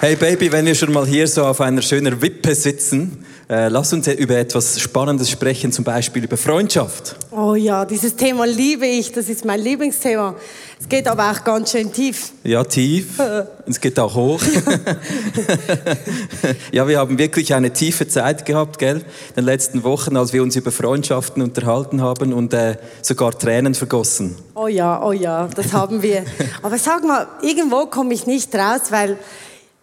Hey 0.00 0.14
Baby, 0.14 0.52
wenn 0.52 0.64
wir 0.64 0.76
schon 0.76 0.92
mal 0.92 1.04
hier 1.04 1.26
so 1.26 1.44
auf 1.44 1.60
einer 1.60 1.82
schönen 1.82 2.22
Wippe 2.22 2.54
sitzen, 2.54 3.24
äh, 3.50 3.66
lass 3.66 3.92
uns 3.92 4.06
über 4.06 4.36
etwas 4.36 4.78
Spannendes 4.78 5.28
sprechen, 5.28 5.72
zum 5.72 5.84
Beispiel 5.84 6.22
über 6.22 6.36
Freundschaft. 6.36 7.16
Oh 7.32 7.56
ja, 7.56 7.84
dieses 7.84 8.14
Thema 8.14 8.46
liebe 8.46 8.86
ich, 8.86 9.10
das 9.10 9.28
ist 9.28 9.44
mein 9.44 9.58
Lieblingsthema. 9.58 10.36
Es 10.80 10.88
geht 10.88 11.08
aber 11.08 11.32
auch 11.32 11.42
ganz 11.42 11.72
schön 11.72 11.92
tief. 11.92 12.30
Ja, 12.44 12.62
tief. 12.62 13.18
es 13.66 13.80
geht 13.80 13.98
auch 13.98 14.14
hoch. 14.14 14.40
ja, 16.70 16.86
wir 16.86 17.00
haben 17.00 17.18
wirklich 17.18 17.52
eine 17.52 17.72
tiefe 17.72 18.06
Zeit 18.06 18.46
gehabt, 18.46 18.78
gell? 18.78 18.98
In 19.30 19.34
den 19.34 19.46
letzten 19.46 19.82
Wochen, 19.82 20.16
als 20.16 20.32
wir 20.32 20.44
uns 20.44 20.54
über 20.54 20.70
Freundschaften 20.70 21.42
unterhalten 21.42 22.02
haben 22.02 22.32
und 22.32 22.54
äh, 22.54 22.76
sogar 23.02 23.36
Tränen 23.36 23.74
vergossen. 23.74 24.36
Oh 24.54 24.68
ja, 24.68 25.02
oh 25.02 25.10
ja, 25.10 25.48
das 25.56 25.72
haben 25.72 26.02
wir. 26.02 26.24
aber 26.62 26.78
sag 26.78 27.02
mal, 27.02 27.26
irgendwo 27.42 27.86
komme 27.86 28.14
ich 28.14 28.28
nicht 28.28 28.54
raus, 28.54 28.82
weil 28.90 29.18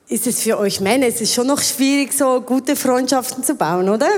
ist 0.08 0.28
es 0.28 0.42
für 0.42 0.60
euch 0.60 0.82
Männer, 0.82 1.08
ist 1.08 1.22
es 1.22 1.34
schon 1.34 1.48
noch 1.48 1.62
schwierig, 1.62 2.14
so 2.14 2.42
gute 2.42 2.76
Freundschaften 2.76 3.44
zu 3.44 3.56
bauen, 3.56 3.90
oder? 3.90 4.10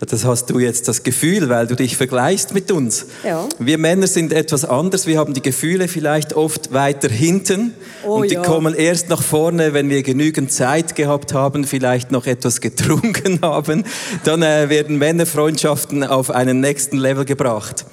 Das 0.00 0.24
hast 0.24 0.48
du 0.48 0.58
jetzt 0.58 0.88
das 0.88 1.02
Gefühl, 1.02 1.50
weil 1.50 1.66
du 1.66 1.76
dich 1.76 1.96
vergleichst 1.96 2.54
mit 2.54 2.72
uns. 2.72 3.06
Ja. 3.22 3.46
Wir 3.58 3.76
Männer 3.76 4.06
sind 4.06 4.32
etwas 4.32 4.64
anders. 4.64 5.06
Wir 5.06 5.18
haben 5.18 5.34
die 5.34 5.42
Gefühle 5.42 5.88
vielleicht 5.88 6.32
oft 6.32 6.72
weiter 6.72 7.10
hinten. 7.10 7.74
Oh, 8.04 8.20
und 8.20 8.30
die 8.30 8.36
ja. 8.36 8.42
kommen 8.42 8.74
erst 8.74 9.10
nach 9.10 9.22
vorne, 9.22 9.74
wenn 9.74 9.90
wir 9.90 10.02
genügend 10.02 10.50
Zeit 10.52 10.96
gehabt 10.96 11.34
haben, 11.34 11.64
vielleicht 11.64 12.10
noch 12.12 12.26
etwas 12.26 12.62
getrunken 12.62 13.40
haben. 13.42 13.84
Dann 14.24 14.42
äh, 14.42 14.70
werden 14.70 14.96
Männerfreundschaften 14.96 16.02
auf 16.02 16.30
einen 16.30 16.60
nächsten 16.60 16.96
Level 16.96 17.26
gebracht. 17.26 17.84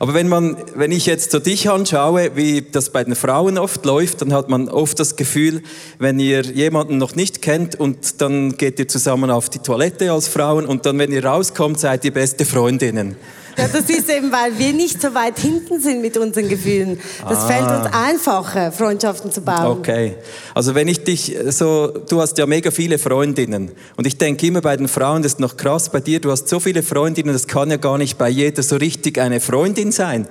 Aber 0.00 0.14
wenn 0.14 0.28
man, 0.28 0.56
wenn 0.74 0.92
ich 0.92 1.04
jetzt 1.04 1.30
so 1.30 1.38
dich 1.38 1.68
anschaue, 1.68 2.34
wie 2.34 2.62
das 2.62 2.88
bei 2.88 3.04
den 3.04 3.14
Frauen 3.14 3.58
oft 3.58 3.84
läuft, 3.84 4.22
dann 4.22 4.32
hat 4.32 4.48
man 4.48 4.70
oft 4.70 4.98
das 4.98 5.14
Gefühl, 5.14 5.62
wenn 5.98 6.18
ihr 6.18 6.40
jemanden 6.40 6.96
noch 6.96 7.14
nicht 7.14 7.42
kennt 7.42 7.78
und 7.78 8.22
dann 8.22 8.56
geht 8.56 8.78
ihr 8.78 8.88
zusammen 8.88 9.30
auf 9.30 9.50
die 9.50 9.58
Toilette 9.58 10.10
als 10.10 10.26
Frauen 10.26 10.64
und 10.64 10.86
dann, 10.86 10.98
wenn 10.98 11.12
ihr 11.12 11.22
rauskommt, 11.22 11.78
seid 11.78 12.02
ihr 12.06 12.14
beste 12.14 12.46
Freundinnen. 12.46 13.14
Ja, 13.60 13.68
das 13.68 13.90
ist 13.90 14.08
eben, 14.08 14.32
weil 14.32 14.58
wir 14.58 14.72
nicht 14.72 15.02
so 15.02 15.14
weit 15.14 15.38
hinten 15.38 15.80
sind 15.80 16.00
mit 16.00 16.16
unseren 16.16 16.48
Gefühlen. 16.48 16.98
Das 17.28 17.40
Ah. 17.40 17.46
fällt 17.46 17.68
uns 17.68 17.94
einfacher, 17.94 18.72
Freundschaften 18.72 19.30
zu 19.30 19.42
bauen. 19.42 19.66
Okay. 19.78 20.14
Also 20.54 20.74
wenn 20.74 20.88
ich 20.88 21.04
dich 21.04 21.36
so, 21.50 21.88
du 21.88 22.22
hast 22.22 22.38
ja 22.38 22.46
mega 22.46 22.70
viele 22.70 22.98
Freundinnen 22.98 23.70
und 23.96 24.06
ich 24.06 24.16
denke 24.16 24.46
immer 24.46 24.62
bei 24.62 24.74
den 24.78 24.88
Frauen, 24.88 25.22
das 25.22 25.32
ist 25.32 25.40
noch 25.40 25.58
krass 25.58 25.90
bei 25.90 26.00
dir, 26.00 26.20
du 26.20 26.30
hast 26.30 26.48
so 26.48 26.58
viele 26.58 26.82
Freundinnen, 26.82 27.34
das 27.34 27.46
kann 27.46 27.70
ja 27.70 27.76
gar 27.76 27.98
nicht 27.98 28.16
bei 28.16 28.30
jeder 28.30 28.62
so 28.62 28.76
richtig 28.76 29.18
eine 29.18 29.40
Freundin 29.40 29.92
sein. 29.92 30.26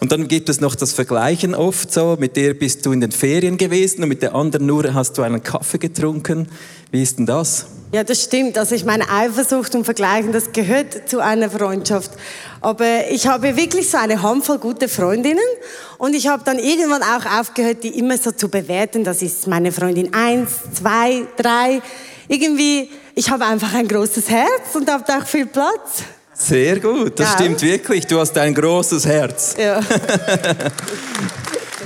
Und 0.00 0.12
dann 0.12 0.28
gibt 0.28 0.50
es 0.50 0.60
noch 0.60 0.74
das 0.74 0.92
Vergleichen 0.92 1.54
oft 1.54 1.90
so, 1.90 2.16
mit 2.20 2.36
der 2.36 2.52
bist 2.52 2.84
du 2.84 2.92
in 2.92 3.00
den 3.00 3.12
Ferien 3.12 3.56
gewesen 3.56 4.02
und 4.02 4.10
mit 4.10 4.20
der 4.20 4.34
anderen 4.34 4.66
nur 4.66 4.92
hast 4.92 5.16
du 5.16 5.22
einen 5.22 5.42
Kaffee 5.42 5.78
getrunken. 5.78 6.48
Wie 6.90 7.02
ist 7.02 7.18
denn 7.18 7.24
das? 7.24 7.66
Ja, 7.94 8.02
das 8.02 8.24
stimmt. 8.24 8.58
Also 8.58 8.74
ich 8.74 8.84
meine, 8.84 9.08
Eifersucht 9.08 9.72
und 9.76 9.84
Vergleichen, 9.84 10.32
das 10.32 10.50
gehört 10.50 11.08
zu 11.08 11.20
einer 11.20 11.48
Freundschaft. 11.48 12.10
Aber 12.60 13.08
ich 13.08 13.28
habe 13.28 13.56
wirklich 13.56 13.88
so 13.88 13.98
eine 13.98 14.20
Handvoll 14.20 14.58
gute 14.58 14.88
Freundinnen 14.88 15.38
und 15.98 16.12
ich 16.12 16.26
habe 16.26 16.42
dann 16.44 16.58
irgendwann 16.58 17.04
auch 17.04 17.38
aufgehört, 17.38 17.84
die 17.84 17.96
immer 17.96 18.18
so 18.18 18.32
zu 18.32 18.48
bewerten. 18.48 19.04
Das 19.04 19.22
ist 19.22 19.46
meine 19.46 19.70
Freundin 19.70 20.12
eins, 20.12 20.50
zwei, 20.76 21.22
drei. 21.36 21.80
Irgendwie, 22.26 22.90
ich 23.14 23.30
habe 23.30 23.44
einfach 23.44 23.72
ein 23.74 23.86
großes 23.86 24.28
Herz 24.28 24.74
und 24.74 24.90
habe 24.90 25.04
auch 25.16 25.24
viel 25.24 25.46
Platz. 25.46 26.02
Sehr 26.32 26.80
gut, 26.80 27.20
das 27.20 27.28
Ja. 27.28 27.34
stimmt 27.38 27.62
wirklich. 27.62 28.08
Du 28.08 28.18
hast 28.18 28.36
ein 28.36 28.54
großes 28.56 29.06
Herz. 29.06 29.54
Ja. 29.56 29.80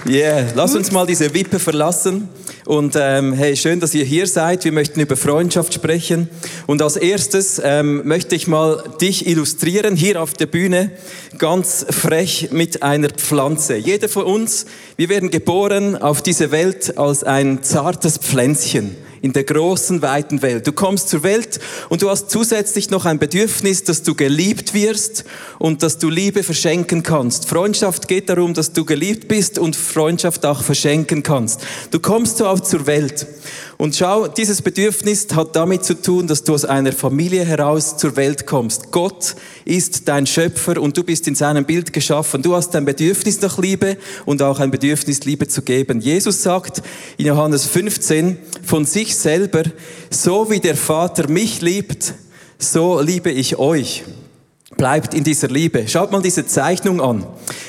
Yeah, 0.06 0.46
lass 0.54 0.74
uns 0.74 0.90
mal 0.90 1.06
diese 1.06 1.32
Wippe 1.34 1.58
verlassen. 1.58 2.28
Und 2.68 2.96
ähm, 3.00 3.32
hey, 3.32 3.56
schön, 3.56 3.80
dass 3.80 3.94
ihr 3.94 4.04
hier 4.04 4.26
seid. 4.26 4.62
Wir 4.62 4.72
möchten 4.72 5.00
über 5.00 5.16
Freundschaft 5.16 5.72
sprechen. 5.72 6.28
Und 6.66 6.82
als 6.82 6.96
erstes 6.96 7.58
ähm, 7.64 8.06
möchte 8.06 8.34
ich 8.34 8.46
mal 8.46 8.84
dich 9.00 9.26
illustrieren 9.26 9.96
hier 9.96 10.20
auf 10.20 10.34
der 10.34 10.44
Bühne, 10.44 10.90
ganz 11.38 11.86
frech 11.88 12.50
mit 12.52 12.82
einer 12.82 13.08
Pflanze. 13.08 13.76
Jeder 13.76 14.10
von 14.10 14.24
uns, 14.24 14.66
wir 14.98 15.08
werden 15.08 15.30
geboren 15.30 15.96
auf 15.96 16.20
diese 16.20 16.50
Welt 16.50 16.98
als 16.98 17.24
ein 17.24 17.62
zartes 17.62 18.18
Pflänzchen 18.18 19.07
in 19.22 19.32
der 19.32 19.44
großen, 19.44 20.02
weiten 20.02 20.42
Welt. 20.42 20.66
Du 20.66 20.72
kommst 20.72 21.08
zur 21.08 21.22
Welt 21.22 21.60
und 21.88 22.02
du 22.02 22.10
hast 22.10 22.30
zusätzlich 22.30 22.90
noch 22.90 23.04
ein 23.04 23.18
Bedürfnis, 23.18 23.84
dass 23.84 24.02
du 24.02 24.14
geliebt 24.14 24.74
wirst 24.74 25.24
und 25.58 25.82
dass 25.82 25.98
du 25.98 26.10
Liebe 26.10 26.42
verschenken 26.42 27.02
kannst. 27.02 27.48
Freundschaft 27.48 28.08
geht 28.08 28.28
darum, 28.28 28.54
dass 28.54 28.72
du 28.72 28.84
geliebt 28.84 29.28
bist 29.28 29.58
und 29.58 29.76
Freundschaft 29.76 30.44
auch 30.46 30.62
verschenken 30.62 31.22
kannst. 31.22 31.60
Du 31.90 32.00
kommst 32.00 32.38
so 32.38 32.46
auch 32.46 32.60
zur 32.60 32.86
Welt. 32.86 33.26
Und 33.78 33.94
schau, 33.94 34.26
dieses 34.26 34.60
Bedürfnis 34.60 35.28
hat 35.36 35.54
damit 35.54 35.84
zu 35.84 35.94
tun, 35.94 36.26
dass 36.26 36.42
du 36.42 36.52
aus 36.52 36.64
einer 36.64 36.90
Familie 36.90 37.44
heraus 37.44 37.96
zur 37.96 38.16
Welt 38.16 38.44
kommst. 38.44 38.90
Gott 38.90 39.36
ist 39.64 40.08
dein 40.08 40.26
Schöpfer 40.26 40.82
und 40.82 40.96
du 40.96 41.04
bist 41.04 41.28
in 41.28 41.36
seinem 41.36 41.64
Bild 41.64 41.92
geschaffen. 41.92 42.42
Du 42.42 42.56
hast 42.56 42.74
ein 42.74 42.84
Bedürfnis 42.84 43.40
nach 43.40 43.56
Liebe 43.56 43.96
und 44.26 44.42
auch 44.42 44.58
ein 44.58 44.72
Bedürfnis, 44.72 45.24
Liebe 45.24 45.46
zu 45.46 45.62
geben. 45.62 46.00
Jesus 46.00 46.42
sagt 46.42 46.82
in 47.18 47.26
Johannes 47.26 47.66
15 47.66 48.38
von 48.64 48.84
sich 48.84 49.14
selber, 49.16 49.62
so 50.10 50.50
wie 50.50 50.58
der 50.58 50.74
Vater 50.76 51.28
mich 51.28 51.60
liebt, 51.60 52.14
so 52.58 53.00
liebe 53.00 53.30
ich 53.30 53.60
euch. 53.60 54.02
Bleibt 54.78 55.12
in 55.12 55.24
dieser 55.24 55.48
Liebe. 55.48 55.88
Schaut 55.88 56.12
mal 56.12 56.22
diese 56.22 56.46
Zeichnung 56.46 57.00
an. 57.00 57.26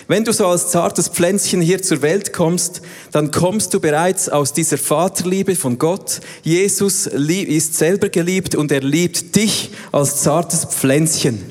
Wenn 0.08 0.24
du 0.24 0.32
so 0.32 0.46
als 0.46 0.70
zartes 0.70 1.08
Pflänzchen 1.08 1.60
hier 1.60 1.82
zur 1.82 2.04
Welt 2.04 2.34
kommst, 2.34 2.84
dann 3.12 3.32
kommst 3.32 3.74
du 3.74 3.80
bereits 3.80 4.30
aus 4.30 4.54
dieser 4.54 4.78
Vaterliebe 4.78 5.56
von 5.56 5.80
Gott. 5.80 6.20
Jesus 6.44 7.08
ist 7.08 7.74
selber 7.76 8.10
geliebt 8.10 8.54
und 8.54 8.72
er 8.72 8.82
liebt 8.82 9.36
dich 9.36 9.72
als 9.92 10.22
zartes 10.22 10.66
Pflänzchen. 10.66 11.44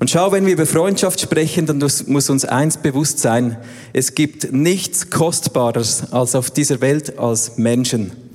Und 0.00 0.10
schau, 0.10 0.32
wenn 0.32 0.44
wir 0.44 0.52
über 0.52 0.66
Freundschaft 0.66 1.20
sprechen, 1.20 1.64
dann 1.64 1.78
muss 1.78 2.28
uns 2.28 2.44
eins 2.44 2.76
bewusst 2.76 3.20
sein. 3.20 3.56
Es 3.94 4.14
gibt 4.14 4.52
nichts 4.52 5.08
Kostbares 5.08 6.12
als 6.12 6.34
auf 6.34 6.50
dieser 6.50 6.82
Welt 6.82 7.18
als 7.18 7.56
Menschen. 7.56 8.29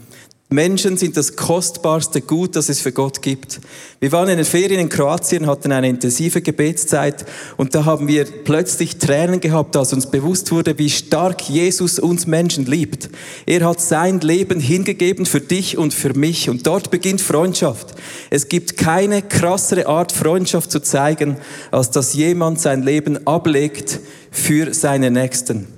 Menschen 0.50 0.96
sind 0.96 1.18
das 1.18 1.36
kostbarste 1.36 2.22
Gut, 2.22 2.56
das 2.56 2.70
es 2.70 2.80
für 2.80 2.92
Gott 2.92 3.24
gibt. 3.24 3.60
Wir 4.00 4.12
waren 4.12 4.30
in 4.30 4.38
den 4.38 4.46
Ferien 4.46 4.80
in 4.80 4.90
Kroatien, 4.90 5.48
hatten 5.48 5.72
eine 5.72 5.90
intensive 5.90 6.40
Gebetszeit 6.44 7.26
und 7.58 7.74
da 7.74 7.86
haben 7.86 8.08
wir 8.08 8.26
plötzlich 8.26 8.98
Tränen 8.98 9.42
gehabt, 9.42 9.76
als 9.76 9.92
uns 9.92 10.06
bewusst 10.06 10.52
wurde, 10.52 10.78
wie 10.78 10.92
stark 10.92 11.50
Jesus 11.50 11.98
uns 11.98 12.28
Menschen 12.28 12.68
liebt. 12.68 13.10
Er 13.48 13.68
hat 13.68 13.82
sein 13.82 14.20
Leben 14.20 14.60
hingegeben 14.60 15.26
für 15.26 15.42
dich 15.42 15.80
und 15.80 15.96
für 15.96 16.14
mich 16.14 16.48
und 16.48 16.68
dort 16.68 16.92
beginnt 16.92 17.22
Freundschaft. 17.22 17.96
Es 18.30 18.48
gibt 18.48 18.78
keine 18.78 19.24
krassere 19.24 19.88
Art, 19.88 20.12
Freundschaft 20.12 20.70
zu 20.70 20.80
zeigen, 20.80 21.38
als 21.72 21.90
dass 21.90 22.14
jemand 22.14 22.62
sein 22.62 22.84
Leben 22.84 23.26
ablegt 23.26 24.00
für 24.30 24.76
seine 24.76 25.10
Nächsten. 25.10 25.75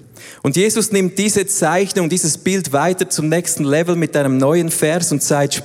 Und 0.48 0.56
Jesus 0.56 0.94
nimmt 0.94 1.20
diese 1.20 1.46
Zeichnung, 1.46 2.08
dieses 2.08 2.38
Bild 2.38 2.72
weiter 2.72 3.10
zum 3.10 3.28
nächsten 3.28 3.66
Level 3.66 3.98
mit 3.98 4.16
einem 4.16 4.38
neuen 4.38 4.72
Vers 4.72 5.12
und 5.12 5.22
sagt, 5.22 5.62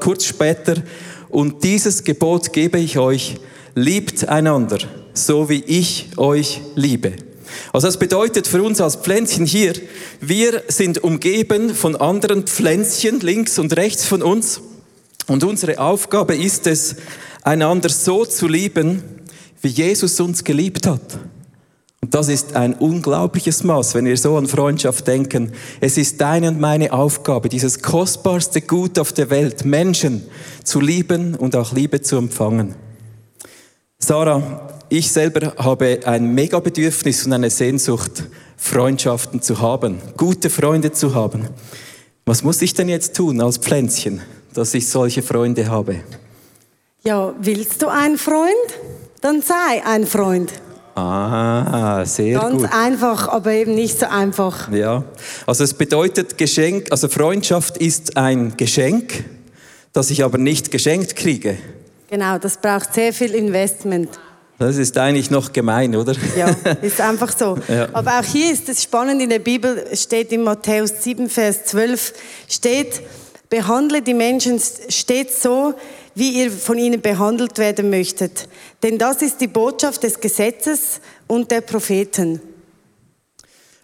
kurz 0.00 0.24
später, 0.24 0.82
und 1.28 1.62
dieses 1.62 2.02
Gebot 2.02 2.52
gebe 2.52 2.80
ich 2.80 2.98
euch, 2.98 3.36
liebt 3.76 4.26
einander, 4.26 4.78
so 5.12 5.48
wie 5.48 5.62
ich 5.62 6.08
euch 6.16 6.62
liebe. 6.74 7.12
Also 7.72 7.86
das 7.86 7.96
bedeutet 7.96 8.48
für 8.48 8.60
uns 8.64 8.80
als 8.80 8.96
Pflänzchen 8.96 9.46
hier, 9.46 9.74
wir 10.20 10.64
sind 10.66 11.04
umgeben 11.04 11.72
von 11.72 11.94
anderen 11.94 12.42
Pflänzchen 12.42 13.20
links 13.20 13.60
und 13.60 13.76
rechts 13.76 14.04
von 14.04 14.20
uns 14.20 14.60
und 15.28 15.44
unsere 15.44 15.78
Aufgabe 15.78 16.34
ist 16.34 16.66
es, 16.66 16.96
einander 17.44 17.88
so 17.88 18.24
zu 18.24 18.48
lieben, 18.48 19.00
wie 19.62 19.68
Jesus 19.68 20.18
uns 20.18 20.42
geliebt 20.42 20.88
hat. 20.88 21.20
Und 22.04 22.12
das 22.12 22.28
ist 22.28 22.54
ein 22.54 22.74
unglaubliches 22.74 23.64
Maß, 23.64 23.94
wenn 23.94 24.04
wir 24.04 24.18
so 24.18 24.36
an 24.36 24.46
Freundschaft 24.46 25.06
denken. 25.06 25.52
Es 25.80 25.96
ist 25.96 26.20
deine 26.20 26.48
und 26.48 26.60
meine 26.60 26.92
Aufgabe, 26.92 27.48
dieses 27.48 27.80
kostbarste 27.80 28.60
Gut 28.60 28.98
auf 28.98 29.14
der 29.14 29.30
Welt, 29.30 29.64
Menschen 29.64 30.22
zu 30.64 30.80
lieben 30.80 31.34
und 31.34 31.56
auch 31.56 31.72
Liebe 31.72 32.02
zu 32.02 32.16
empfangen. 32.16 32.74
Sarah, 33.98 34.68
ich 34.90 35.10
selber 35.10 35.54
habe 35.56 36.00
ein 36.04 36.34
Megabedürfnis 36.34 37.24
und 37.24 37.32
eine 37.32 37.48
Sehnsucht, 37.48 38.24
Freundschaften 38.58 39.40
zu 39.40 39.62
haben, 39.62 39.96
gute 40.18 40.50
Freunde 40.50 40.92
zu 40.92 41.14
haben. 41.14 41.48
Was 42.26 42.42
muss 42.42 42.60
ich 42.60 42.74
denn 42.74 42.90
jetzt 42.90 43.16
tun 43.16 43.40
als 43.40 43.56
Pflänzchen, 43.56 44.20
dass 44.52 44.74
ich 44.74 44.90
solche 44.90 45.22
Freunde 45.22 45.70
habe? 45.70 46.00
ja, 47.02 47.34
willst 47.40 47.80
du 47.80 47.88
einen 47.88 48.18
Freund? 48.18 48.52
Dann 49.22 49.40
sei 49.40 49.82
ein 49.86 50.06
Freund. 50.06 50.52
Ah, 50.94 52.04
sehr 52.04 52.38
Ganz 52.38 52.62
gut. 52.62 52.72
einfach, 52.72 53.28
aber 53.28 53.50
eben 53.52 53.74
nicht 53.74 53.98
so 53.98 54.06
einfach. 54.06 54.70
Ja, 54.70 55.02
also 55.46 55.64
es 55.64 55.74
bedeutet 55.74 56.38
Geschenk, 56.38 56.86
also 56.90 57.08
Freundschaft 57.08 57.78
ist 57.78 58.16
ein 58.16 58.56
Geschenk, 58.56 59.24
das 59.92 60.10
ich 60.10 60.22
aber 60.22 60.38
nicht 60.38 60.70
geschenkt 60.70 61.16
kriege. 61.16 61.58
Genau, 62.08 62.38
das 62.38 62.58
braucht 62.58 62.94
sehr 62.94 63.12
viel 63.12 63.34
Investment. 63.34 64.08
Das 64.58 64.76
ist 64.76 64.96
eigentlich 64.96 65.32
noch 65.32 65.52
gemein, 65.52 65.96
oder? 65.96 66.14
Ja, 66.36 66.46
ist 66.82 67.00
einfach 67.00 67.36
so. 67.36 67.58
Ja. 67.66 67.88
Aber 67.92 68.20
auch 68.20 68.24
hier 68.24 68.52
ist 68.52 68.68
es 68.68 68.84
spannend, 68.84 69.20
in 69.20 69.30
der 69.30 69.40
Bibel 69.40 69.84
steht 69.94 70.30
in 70.30 70.44
Matthäus 70.44 70.92
7, 71.02 71.28
Vers 71.28 71.64
12, 71.64 72.12
steht, 72.48 73.02
behandle 73.54 74.02
die 74.02 74.14
Menschen 74.14 74.60
stets 74.88 75.40
so, 75.40 75.74
wie 76.16 76.42
ihr 76.42 76.50
von 76.50 76.76
ihnen 76.76 77.00
behandelt 77.00 77.56
werden 77.58 77.88
möchtet. 77.88 78.48
Denn 78.82 78.98
das 78.98 79.22
ist 79.22 79.40
die 79.40 79.46
Botschaft 79.46 80.02
des 80.02 80.18
Gesetzes 80.18 81.00
und 81.28 81.52
der 81.52 81.60
Propheten. 81.60 82.40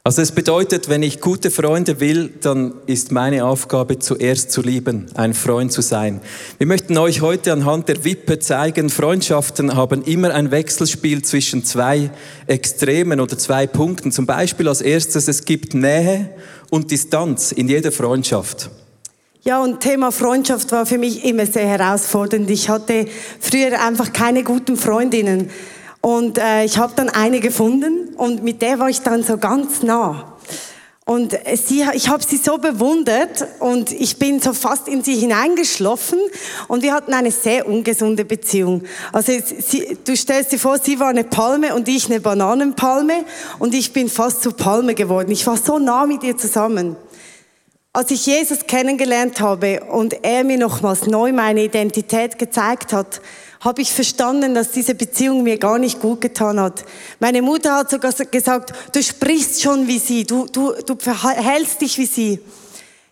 Also 0.03 0.23
es 0.23 0.33
bedeutet, 0.33 0.89
wenn 0.89 1.05
ich 1.05 1.21
gute 1.21 1.53
Freunde 1.53 2.01
will, 2.01 2.33
dann 2.41 2.73
ist 2.87 3.13
meine 3.13 3.45
Aufgabe 3.45 4.01
zuerst 4.01 4.51
zu 4.51 4.61
lieben, 4.61 5.07
ein 5.15 5.35
Freund 5.35 5.71
zu 5.71 5.83
sein. 5.83 6.21
Wir 6.59 6.67
möchten 6.67 6.99
euch 6.99 7.21
heute 7.21 7.53
anhand 7.53 7.89
der 7.89 8.03
Wippe 8.05 8.41
zeigen, 8.41 8.91
Freundschaften 8.91 9.77
haben 9.77 10.03
immer 10.03 10.35
ein 10.35 10.51
Wechselspiel 10.51 11.23
zwischen 11.23 11.65
zwei 11.65 12.11
Extremen 12.49 13.21
oder 13.21 13.39
zwei 13.39 13.69
Punkten. 13.69 14.11
Zum 14.11 14.27
Beispiel 14.27 14.67
als 14.67 14.81
erstes, 14.81 15.29
es 15.29 15.45
gibt 15.45 15.75
Nähe 15.75 16.31
und 16.71 16.91
Distanz 16.91 17.53
in 17.53 17.69
jeder 17.69 17.93
Freundschaft. 17.93 18.69
Ja, 19.43 19.63
und 19.63 19.81
Thema 19.81 20.13
Freundschaft 20.13 20.71
war 20.71 20.85
für 20.85 20.99
mich 20.99 21.25
immer 21.25 21.47
sehr 21.47 21.67
herausfordernd. 21.67 22.51
Ich 22.51 22.69
hatte 22.69 23.07
früher 23.41 23.81
einfach 23.81 24.13
keine 24.13 24.45
guten 24.45 24.77
Freundinnen. 24.77 25.51
Und 26.03 26.37
äh, 26.37 26.65
ich 26.65 26.77
habe 26.77 26.93
dann 26.95 27.09
eine 27.09 27.41
gefunden 27.41 28.15
und 28.17 28.43
mit 28.43 28.61
der 28.61 28.79
war 28.79 28.91
ich 28.91 29.01
dann 29.01 29.23
so 29.23 29.39
ganz 29.39 29.83
nah. 29.83 30.37
Und 31.07 31.37
sie, 31.55 31.87
ich 31.95 32.11
habe 32.11 32.23
sie 32.23 32.37
so 32.37 32.59
bewundert 32.59 33.47
und 33.61 33.91
ich 33.93 34.19
bin 34.19 34.41
so 34.41 34.53
fast 34.53 34.87
in 34.89 35.03
sie 35.03 35.15
hineingeschlafen 35.15 36.19
und 36.69 36.83
wir 36.83 36.93
hatten 36.93 37.15
eine 37.15 37.31
sehr 37.31 37.67
ungesunde 37.67 38.27
Beziehung. 38.27 38.83
Also 39.11 39.33
sie, 39.33 39.97
du 40.05 40.15
stellst 40.17 40.53
dir 40.53 40.59
vor, 40.59 40.79
sie 40.79 41.01
war 41.01 41.09
eine 41.09 41.25
Palme 41.25 41.75
und 41.75 41.89
ich 41.89 42.11
eine 42.11 42.21
Bananenpalme 42.21 43.25
und 43.59 43.75
ich 43.75 43.95
bin 43.95 44.11
fast 44.11 44.43
zu 44.43 44.53
Palme 44.53 44.95
geworden. 44.95 45.31
Ich 45.31 45.47
war 45.47 45.57
so 45.57 45.79
nah 45.79 46.05
mit 46.05 46.23
ihr 46.23 46.37
zusammen. 46.37 46.97
Als 47.93 48.13
ich 48.13 48.25
Jesus 48.25 48.69
kennengelernt 48.69 49.41
habe 49.41 49.81
und 49.91 50.25
er 50.25 50.45
mir 50.45 50.59
nochmals 50.59 51.09
neu 51.09 51.33
meine 51.33 51.65
Identität 51.65 52.39
gezeigt 52.39 52.93
hat, 52.93 53.21
habe 53.59 53.83
ich 53.83 53.93
verstanden, 53.93 54.55
dass 54.55 54.71
diese 54.71 54.95
Beziehung 54.95 55.43
mir 55.43 55.59
gar 55.59 55.77
nicht 55.77 56.01
gut 56.01 56.21
getan 56.21 56.61
hat. 56.61 56.85
Meine 57.19 57.43
Mutter 57.43 57.75
hat 57.75 57.91
sogar 57.91 58.13
gesagt, 58.13 58.73
du 58.95 59.03
sprichst 59.03 59.61
schon 59.61 59.89
wie 59.89 59.99
sie, 59.99 60.23
du, 60.23 60.47
du, 60.47 60.73
du 60.87 60.95
verhältst 61.01 61.81
dich 61.81 61.99
wie 61.99 62.07
sie. 62.07 62.39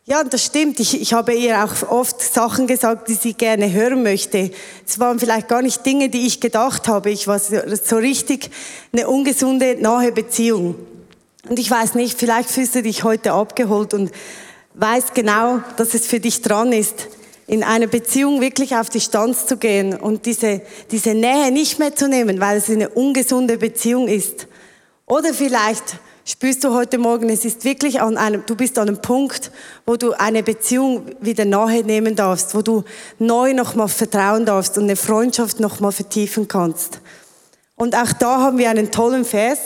Ja, 0.06 0.22
das 0.22 0.44
stimmt. 0.44 0.78
Ich, 0.78 1.00
ich 1.00 1.12
habe 1.12 1.34
ihr 1.34 1.64
auch 1.64 1.90
oft 1.90 2.22
Sachen 2.22 2.68
gesagt, 2.68 3.08
die 3.08 3.14
sie 3.14 3.34
gerne 3.34 3.72
hören 3.72 4.04
möchte. 4.04 4.52
Es 4.86 5.00
waren 5.00 5.18
vielleicht 5.18 5.48
gar 5.48 5.60
nicht 5.60 5.84
Dinge, 5.84 6.08
die 6.08 6.24
ich 6.24 6.38
gedacht 6.38 6.86
habe. 6.86 7.10
Ich 7.10 7.26
war 7.26 7.40
so, 7.40 7.96
richtig 7.96 8.48
eine 8.92 9.08
ungesunde, 9.08 9.76
nahe 9.80 10.12
Beziehung. 10.12 10.76
Und 11.48 11.58
ich 11.58 11.68
weiß 11.68 11.96
nicht, 11.96 12.16
vielleicht 12.16 12.48
fühlst 12.48 12.76
du 12.76 12.82
dich 12.82 13.02
heute 13.02 13.32
abgeholt 13.32 13.92
und 13.92 14.12
weißt 14.78 15.14
genau, 15.14 15.60
dass 15.76 15.94
es 15.94 16.06
für 16.06 16.20
dich 16.20 16.40
dran 16.40 16.72
ist, 16.72 17.08
in 17.46 17.64
einer 17.64 17.86
Beziehung 17.86 18.40
wirklich 18.40 18.76
auf 18.76 18.90
die 18.90 19.00
Stanz 19.00 19.46
zu 19.46 19.56
gehen 19.56 19.94
und 19.94 20.26
diese, 20.26 20.60
diese 20.90 21.14
Nähe 21.14 21.50
nicht 21.50 21.78
mehr 21.78 21.94
zu 21.96 22.08
nehmen, 22.08 22.40
weil 22.40 22.58
es 22.58 22.70
eine 22.70 22.88
ungesunde 22.90 23.58
Beziehung 23.58 24.06
ist. 24.06 24.46
Oder 25.06 25.34
vielleicht 25.34 25.96
spürst 26.24 26.62
du 26.62 26.74
heute 26.74 26.98
Morgen, 26.98 27.30
es 27.30 27.44
ist 27.44 27.64
wirklich 27.64 28.00
an 28.00 28.18
einem, 28.18 28.44
du 28.46 28.54
bist 28.54 28.78
an 28.78 28.88
einem 28.88 29.00
Punkt, 29.00 29.50
wo 29.86 29.96
du 29.96 30.12
eine 30.12 30.42
Beziehung 30.42 31.06
wieder 31.20 31.46
nahe 31.46 31.82
nehmen 31.82 32.14
darfst, 32.14 32.54
wo 32.54 32.62
du 32.62 32.84
neu 33.18 33.54
nochmal 33.54 33.88
vertrauen 33.88 34.44
darfst 34.44 34.76
und 34.76 34.84
eine 34.84 34.96
Freundschaft 34.96 35.58
nochmal 35.58 35.92
vertiefen 35.92 36.46
kannst. 36.46 37.00
Und 37.74 37.96
auch 37.96 38.12
da 38.12 38.40
haben 38.42 38.58
wir 38.58 38.68
einen 38.68 38.90
tollen 38.90 39.24
Vers 39.24 39.58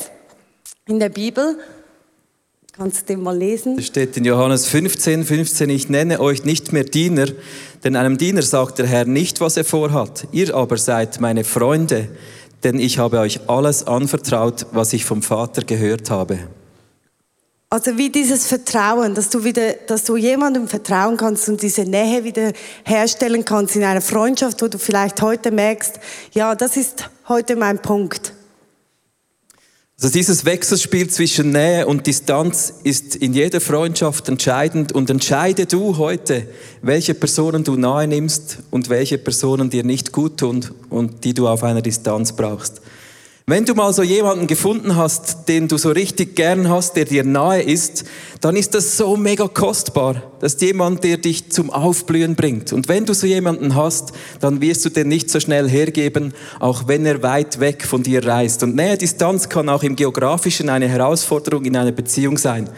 in 0.86 1.00
der 1.00 1.08
Bibel, 1.08 1.58
Kannst 2.74 3.02
du 3.02 3.12
den 3.12 3.22
mal 3.22 3.36
lesen? 3.36 3.76
Das 3.76 3.84
steht 3.84 4.16
in 4.16 4.24
Johannes 4.24 4.66
15, 4.66 5.24
15, 5.24 5.69
ich 5.69 5.90
nenne 5.90 6.20
euch 6.20 6.44
nicht 6.44 6.72
mehr 6.72 6.84
Diener, 6.84 7.26
denn 7.84 7.96
einem 7.96 8.16
Diener 8.16 8.40
sagt 8.40 8.78
der 8.78 8.86
Herr 8.86 9.04
nicht, 9.04 9.42
was 9.42 9.58
er 9.58 9.64
vorhat. 9.64 10.26
Ihr 10.32 10.54
aber 10.54 10.78
seid 10.78 11.20
meine 11.20 11.44
Freunde, 11.44 12.08
denn 12.64 12.80
ich 12.80 12.96
habe 12.96 13.19
euch 13.19 13.46
alles 13.46 13.86
anvertraut, 13.86 14.64
was 14.72 14.94
ich 14.94 15.04
vom 15.04 15.20
Vater 15.20 15.64
gehört 15.64 16.08
habe. 16.08 16.38
Also 17.69 17.98
wie 17.98 18.08
dieses 18.08 18.46
Vertrauen, 18.46 19.14
dass 19.14 19.28
du 19.28 19.44
wieder, 19.44 19.74
dass 19.86 20.04
du 20.04 20.16
jemandem 20.16 20.66
vertrauen 20.66 21.19
kannst 21.19 21.50
und 21.50 21.60
diese 21.60 21.82
Nähe 21.82 22.24
wieder 22.24 22.52
herstellen 22.84 23.44
kannst 23.44 23.76
in 23.76 23.84
einer 23.84 24.00
Freundschaft, 24.00 24.62
wo 24.62 24.69
du 24.69 24.78
vielleicht 24.78 25.20
heute 25.20 25.50
merkst, 25.50 26.00
ja, 26.32 26.54
das 26.54 26.78
ist 26.78 27.10
heute 27.28 27.54
mein 27.54 27.80
Punkt. 27.82 28.32
Also 30.02 30.14
dieses 30.14 30.44
Wechselspiel 30.44 31.08
zwischen 31.10 31.52
Nähe 31.52 31.87
und 31.87 32.08
Distanz 32.08 32.75
ist 32.82 33.14
in 33.14 33.34
jeder 33.34 33.60
Freundschaft 33.60 34.28
entscheidend 34.28 34.90
und 34.90 35.08
entscheide 35.10 35.66
du 35.66 35.96
heute, 35.96 36.49
welche 36.82 37.14
Personen 37.14 37.62
du 37.62 37.76
nahe 37.76 38.08
nimmst 38.08 38.58
und 38.72 38.88
welche 38.88 39.17
Personen 39.17 39.70
dir 39.70 39.84
nicht 39.84 40.10
gut 40.10 40.38
tun 40.38 40.67
und 40.91 41.22
die 41.22 41.34
du 41.34 41.46
auf 41.46 41.62
einer 41.62 41.82
Distanz 41.82 42.32
brauchst. 42.32 42.81
Wenn 43.44 43.65
du 43.65 43.75
mal 43.75 43.93
so 43.93 44.05
jemanden 44.05 44.46
gefunden 44.46 44.94
hast, 44.94 45.49
den 45.49 45.67
du 45.67 45.77
so 45.77 45.91
richtig 45.91 46.37
gern 46.37 46.69
hast, 46.69 46.94
der 46.94 47.06
dir 47.06 47.25
nahe 47.25 47.61
ist, 47.61 48.05
dann 48.41 48.55
ist 48.55 48.72
das 48.72 48.96
so 48.96 49.17
mega 49.17 49.49
kostbar. 49.49 50.22
Das 50.39 50.55
ist 50.55 50.63
jemand, 50.63 51.03
der 51.03 51.17
dich 51.17 51.51
zum 51.51 51.70
Aufblühen 51.70 52.37
bringt. 52.37 52.72
Und 52.72 52.89
wenn 52.89 53.05
du 53.05 53.15
so 53.15 53.27
jemanden 53.27 53.75
hast, 53.75 54.13
dann 54.39 54.61
wirst 54.61 54.84
du 54.84 54.91
den 54.91 55.08
nicht 55.08 55.29
so 55.29 55.41
schnell 55.41 55.69
hergeben, 55.69 56.34
auch 56.61 56.87
wenn 56.87 57.05
er 57.05 57.25
weit 57.25 57.58
weg 57.58 57.84
von 57.84 58.05
dir 58.05 58.25
reist. 58.25 58.63
Und 58.63 58.77
Nähe, 58.77 58.96
Distanz 58.96 59.49
kann 59.49 59.69
auch 59.69 59.82
im 59.82 59.96
Geografischen 59.96 60.69
eine 60.69 60.87
Herausforderung 60.87 61.65
in 61.65 61.77
einer 61.77 61.93
Beziehung 61.93 62.39
sein. 62.39 62.70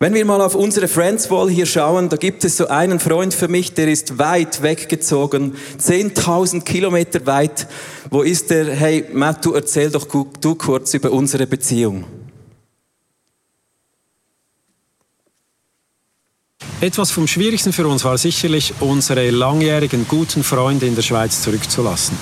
Wenn 0.00 0.12
wir 0.12 0.24
mal 0.24 0.40
auf 0.40 0.56
unsere 0.56 0.88
Friends 0.88 1.30
Wall 1.30 1.48
hier 1.48 1.66
schauen, 1.66 2.08
da 2.08 2.16
gibt 2.16 2.44
es 2.44 2.56
so 2.56 2.66
einen 2.66 2.98
Freund 2.98 3.32
für 3.32 3.46
mich, 3.46 3.74
der 3.74 3.88
ist 3.88 4.18
weit 4.18 4.62
weggezogen, 4.62 5.54
10.000 5.80 6.62
Kilometer 6.62 7.24
weit. 7.26 7.68
Wo 8.10 8.22
ist 8.22 8.50
der? 8.50 8.74
Hey, 8.74 9.04
Matt, 9.12 9.44
du 9.44 9.52
erzähl 9.52 9.90
doch 9.90 10.06
du 10.06 10.54
kurz 10.56 10.94
über 10.94 11.12
unsere 11.12 11.46
Beziehung. 11.46 12.04
Etwas 16.80 17.12
vom 17.12 17.26
Schwierigsten 17.26 17.72
für 17.72 17.86
uns 17.86 18.04
war 18.04 18.18
sicherlich, 18.18 18.74
unsere 18.80 19.30
langjährigen 19.30 20.06
guten 20.08 20.42
Freunde 20.42 20.86
in 20.86 20.96
der 20.96 21.02
Schweiz 21.02 21.40
zurückzulassen. 21.42 22.18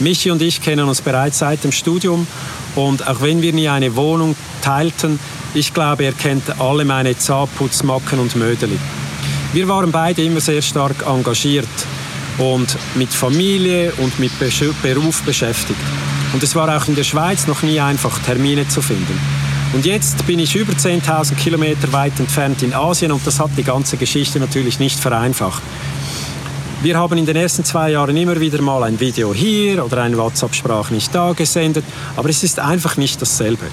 Michi 0.00 0.30
und 0.30 0.40
ich 0.40 0.62
kennen 0.62 0.88
uns 0.88 1.02
bereits 1.02 1.38
seit 1.40 1.62
dem 1.62 1.70
Studium 1.70 2.26
und 2.74 3.06
auch 3.06 3.20
wenn 3.20 3.42
wir 3.42 3.52
nie 3.52 3.68
eine 3.68 3.94
Wohnung 3.94 4.34
teilten, 4.62 5.20
ich 5.54 5.74
glaube, 5.74 6.04
er 6.04 6.12
kennt 6.12 6.60
alle 6.60 6.84
meine 6.84 7.16
Zahnputzmacken 7.16 8.18
und 8.18 8.36
Mödeli. 8.36 8.78
Wir 9.52 9.68
waren 9.68 9.90
beide 9.90 10.22
immer 10.22 10.40
sehr 10.40 10.62
stark 10.62 11.04
engagiert 11.06 11.66
und 12.38 12.76
mit 12.94 13.10
Familie 13.10 13.92
und 13.98 14.18
mit 14.18 14.32
Beruf 14.82 15.22
beschäftigt. 15.22 15.80
Und 16.32 16.42
es 16.42 16.54
war 16.54 16.76
auch 16.76 16.86
in 16.86 16.94
der 16.94 17.04
Schweiz 17.04 17.46
noch 17.46 17.62
nie 17.62 17.80
einfach, 17.80 18.18
Termine 18.20 18.68
zu 18.68 18.80
finden. 18.80 19.18
Und 19.72 19.86
jetzt 19.86 20.26
bin 20.26 20.38
ich 20.38 20.54
über 20.54 20.72
10.000 20.72 21.34
Kilometer 21.34 21.92
weit 21.92 22.18
entfernt 22.18 22.62
in 22.62 22.74
Asien 22.74 23.12
und 23.12 23.24
das 23.26 23.38
hat 23.38 23.50
die 23.56 23.62
ganze 23.62 23.96
Geschichte 23.96 24.40
natürlich 24.40 24.78
nicht 24.78 24.98
vereinfacht. 24.98 25.62
Wir 26.82 26.96
haben 26.96 27.18
in 27.18 27.26
den 27.26 27.36
ersten 27.36 27.64
zwei 27.64 27.90
Jahren 27.90 28.16
immer 28.16 28.40
wieder 28.40 28.62
mal 28.62 28.82
ein 28.84 28.98
Video 28.98 29.34
hier 29.34 29.84
oder 29.84 30.02
eine 30.02 30.16
WhatsApp-Sprach 30.16 30.90
nicht 30.90 31.14
da 31.14 31.32
gesendet, 31.32 31.84
aber 32.16 32.30
es 32.30 32.42
ist 32.42 32.58
einfach 32.58 32.96
nicht 32.96 33.20
dasselbe. 33.20 33.66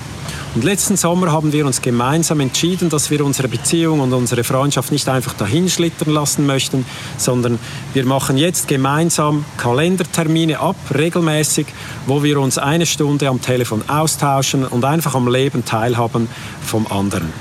Und 0.58 0.64
letzten 0.64 0.98
Sommer 0.98 1.32
haben 1.32 1.54
wir 1.54 1.68
uns 1.68 1.84
gemeinsam 1.84 2.40
entschieden, 2.40 2.90
dass 2.90 3.12
wir 3.12 3.24
unsere 3.24 3.48
Beziehung 3.48 4.00
und 4.00 4.12
unsere 4.12 4.44
Freundschaft 4.44 4.92
nicht 4.92 5.08
einfach 5.08 5.36
dahinschlittern 5.36 6.12
lassen 6.12 6.48
möchten, 6.48 6.84
sondern 7.16 7.60
wir 7.94 8.06
machen 8.06 8.40
jetzt 8.40 8.68
gemeinsam 8.68 9.46
Kalendertermine 9.58 10.60
ab, 10.60 10.76
regelmäßig, 10.92 11.68
wo 12.08 12.24
wir 12.24 12.40
uns 12.40 12.58
eine 12.58 12.88
Stunde 12.88 13.30
am 13.30 13.40
Telefon 13.40 13.84
austauschen 13.88 14.66
und 14.66 14.84
einfach 14.84 15.14
am 15.14 15.28
Leben 15.28 15.64
teilhaben 15.64 16.28
vom 16.66 16.88
anderen. 16.88 17.32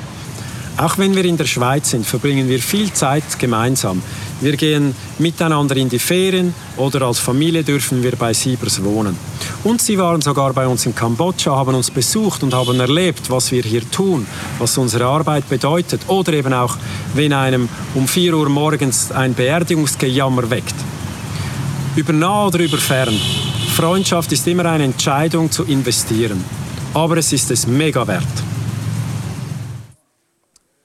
Auch 0.77 0.99
wenn 0.99 1.17
wir 1.17 1.25
in 1.25 1.39
der 1.39 1.47
Schweiz 1.47 1.93
sind, 1.93 2.05
verbringen 2.05 2.51
wir 2.51 2.59
viel 2.59 2.93
Zeit 2.93 3.39
gemeinsam. 3.39 4.03
Wir 4.41 4.57
gehen 4.57 4.95
miteinander 5.19 5.77
in 5.77 5.89
die 5.89 5.99
Ferien 5.99 6.55
oder 6.77 7.03
als 7.03 7.19
Familie 7.19 7.65
dürfen 7.65 8.03
wir 8.03 8.17
bei 8.17 8.35
Siebers 8.35 8.85
wohnen. 8.85 9.17
Und 9.65 9.81
sie 9.81 9.97
waren 9.97 10.21
sogar 10.21 10.53
bei 10.53 10.67
uns 10.67 10.85
in 10.85 10.95
Kambodscha, 10.95 11.57
haben 11.57 11.75
uns 11.75 11.91
besucht 11.91 12.43
und 12.43 12.53
haben 12.53 12.79
erlebt, 12.79 13.31
was 13.31 13.51
wir 13.51 13.63
hier 13.63 13.91
tun, 13.91 14.27
was 14.59 14.77
unsere 14.77 15.07
Arbeit 15.07 15.49
bedeutet. 15.49 16.03
Oder 16.09 16.35
eben 16.35 16.53
auch, 16.53 16.77
wenn 17.15 17.33
einem 17.33 17.69
um 17.95 18.07
4 18.07 18.35
Uhr 18.35 18.51
morgens 18.51 19.11
ein 19.11 19.33
Beerdigungsgejammer 19.33 20.51
weckt. 20.51 20.75
Über 21.97 22.13
nah 22.13 22.47
oder 22.47 22.59
über 22.59 22.77
fern. 22.77 23.19
Freundschaft 23.75 24.33
ist 24.33 24.47
immer 24.47 24.67
eine 24.67 24.85
Entscheidung 24.85 25.51
zu 25.51 25.65
investieren. 25.65 26.45
Aber 26.93 27.17
es 27.17 27.33
ist 27.33 27.51
es 27.51 27.67
mega 27.67 28.07
wert. 28.07 28.23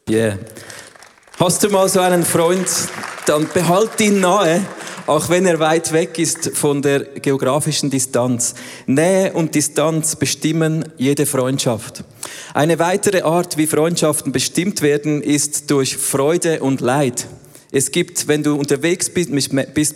Yeah. 0.09 0.37
Hast 1.41 1.63
du 1.63 1.69
mal 1.69 1.89
so 1.89 1.99
einen 2.01 2.23
Freund, 2.23 2.67
dann 3.25 3.49
behalt 3.51 3.99
ihn 3.99 4.19
nahe, 4.19 4.63
auch 5.07 5.27
wenn 5.29 5.47
er 5.47 5.59
weit 5.59 5.91
weg 5.91 6.19
ist 6.19 6.55
von 6.55 6.83
der 6.83 6.99
geografischen 6.99 7.89
Distanz. 7.89 8.53
Nähe 8.85 9.33
und 9.33 9.55
Distanz 9.55 10.15
bestimmen 10.15 10.85
jede 10.97 11.25
Freundschaft. 11.25 12.03
Eine 12.53 12.77
weitere 12.77 13.23
Art, 13.23 13.57
wie 13.57 13.65
Freundschaften 13.65 14.31
bestimmt 14.31 14.83
werden, 14.83 15.23
ist 15.23 15.71
durch 15.71 15.97
Freude 15.97 16.59
und 16.59 16.79
Leid. 16.79 17.25
Es 17.71 17.91
gibt, 17.91 18.27
wenn 18.27 18.43
du 18.43 18.53
unterwegs 18.53 19.09
bist 19.09 19.31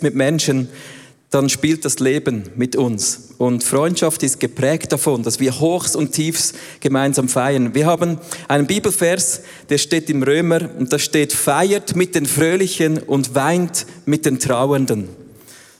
mit 0.02 0.14
Menschen, 0.16 0.68
dann 1.36 1.50
spielt 1.50 1.84
das 1.84 1.98
Leben 1.98 2.44
mit 2.56 2.76
uns. 2.76 3.34
Und 3.36 3.62
Freundschaft 3.62 4.22
ist 4.22 4.40
geprägt 4.40 4.90
davon, 4.90 5.22
dass 5.22 5.38
wir 5.38 5.60
Hochs 5.60 5.94
und 5.94 6.12
Tiefs 6.12 6.54
gemeinsam 6.80 7.28
feiern. 7.28 7.74
Wir 7.74 7.84
haben 7.84 8.16
einen 8.48 8.66
Bibelvers, 8.66 9.42
der 9.68 9.76
steht 9.76 10.08
im 10.08 10.22
Römer 10.22 10.70
und 10.78 10.94
da 10.94 10.98
steht, 10.98 11.34
feiert 11.34 11.94
mit 11.94 12.14
den 12.14 12.24
Fröhlichen 12.24 12.96
und 13.02 13.34
weint 13.34 13.84
mit 14.06 14.24
den 14.24 14.38
Trauernden. 14.38 15.10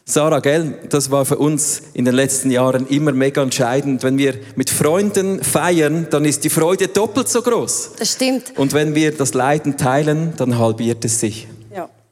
Sarah, 0.05 0.41
gell, 0.41 0.79
das 0.91 1.11
war 1.11 1.25
für 1.25 1.39
uns 1.39 1.81
in 1.95 2.05
den 2.05 2.15
letzten 2.15 2.51
Jahren 2.51 2.87
immer 2.89 3.13
mega 3.13 3.43
entscheidend. 3.43 4.03
Wenn 4.03 4.19
wir 4.19 4.35
mit 4.57 4.69
Freunden 4.69 5.43
feiern, 5.43 6.07
dann 6.11 6.27
ist 6.27 6.45
die 6.45 6.51
Freude 6.51 6.89
doppelt 6.89 7.31
so 7.31 7.41
groß. 7.41 7.93
Das 7.99 8.13
stimmt. 8.13 8.53
Und 8.57 8.75
wenn 8.75 8.95
wir 8.95 9.13
das 9.13 9.33
Leiden 9.33 9.79
teilen, 9.79 10.35
dann 10.37 10.59
halbiert 10.59 11.03
es 11.07 11.19
sich. 11.19 11.49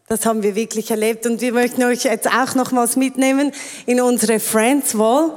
Das 0.06 0.26
haben 0.26 0.42
wir 0.42 0.54
wirklich 0.54 0.90
erlebt. 0.90 1.24
Und 1.24 1.40
wir 1.40 1.54
möchten 1.54 1.82
euch 1.82 2.04
jetzt 2.04 2.28
auch 2.28 2.54
nochmals 2.54 2.96
mitnehmen 2.96 3.52
in 3.86 4.02
unsere 4.02 4.38
Friends 4.38 4.98
Wall, 4.98 5.34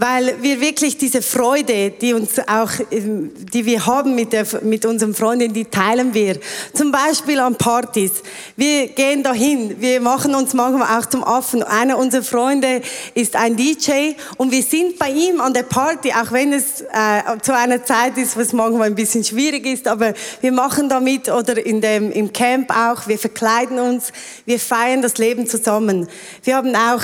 weil 0.00 0.34
wir 0.40 0.62
wirklich 0.62 0.96
diese 0.96 1.20
Freude, 1.20 1.90
die 1.90 2.14
uns 2.14 2.38
auch, 2.38 2.70
ähm, 2.90 3.32
die 3.52 3.66
wir 3.66 3.84
haben 3.84 4.14
mit, 4.14 4.32
der, 4.32 4.46
mit 4.62 4.86
unseren 4.86 5.14
Freunden, 5.14 5.52
die 5.52 5.66
teilen 5.66 6.14
wir. 6.14 6.38
Zum 6.72 6.90
Beispiel 6.90 7.38
an 7.38 7.56
Partys. 7.56 8.12
Wir 8.56 8.88
gehen 8.88 9.22
dahin, 9.22 9.78
wir 9.78 10.00
machen 10.00 10.34
uns 10.34 10.54
manchmal 10.54 10.98
auch 10.98 11.04
zum 11.04 11.22
Affen. 11.22 11.62
Einer 11.62 11.98
unserer 11.98 12.22
Freunde 12.22 12.80
ist 13.12 13.36
ein 13.36 13.56
DJ 13.56 14.12
und 14.38 14.50
wir 14.52 14.62
sind 14.62 14.98
bei 14.98 15.10
ihm 15.10 15.38
an 15.38 15.52
der 15.52 15.64
Party, 15.64 16.12
auch 16.12 16.32
wenn 16.32 16.54
es 16.54 16.80
äh, 16.80 17.38
zu 17.42 17.54
einer 17.54 17.84
Zeit 17.84 18.16
ist, 18.16 18.38
was 18.38 18.54
manchmal 18.54 18.86
ein 18.86 18.94
bisschen 18.94 19.22
schwierig 19.22 19.66
ist, 19.66 19.86
aber 19.86 20.14
wir 20.40 20.52
machen 20.52 20.88
damit 20.88 21.28
oder 21.28 21.62
in 21.64 21.82
dem, 21.82 22.10
im 22.10 22.32
Camp 22.32 22.70
auch, 22.70 23.06
wir 23.06 23.18
verkleiden 23.18 23.78
uns, 23.78 24.14
wir 24.46 24.58
feiern 24.58 25.02
das 25.02 25.18
Leben 25.18 25.46
zusammen. 25.46 26.08
Wir 26.42 26.56
haben 26.56 26.74
auch, 26.74 27.02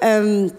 ähm, 0.00 0.50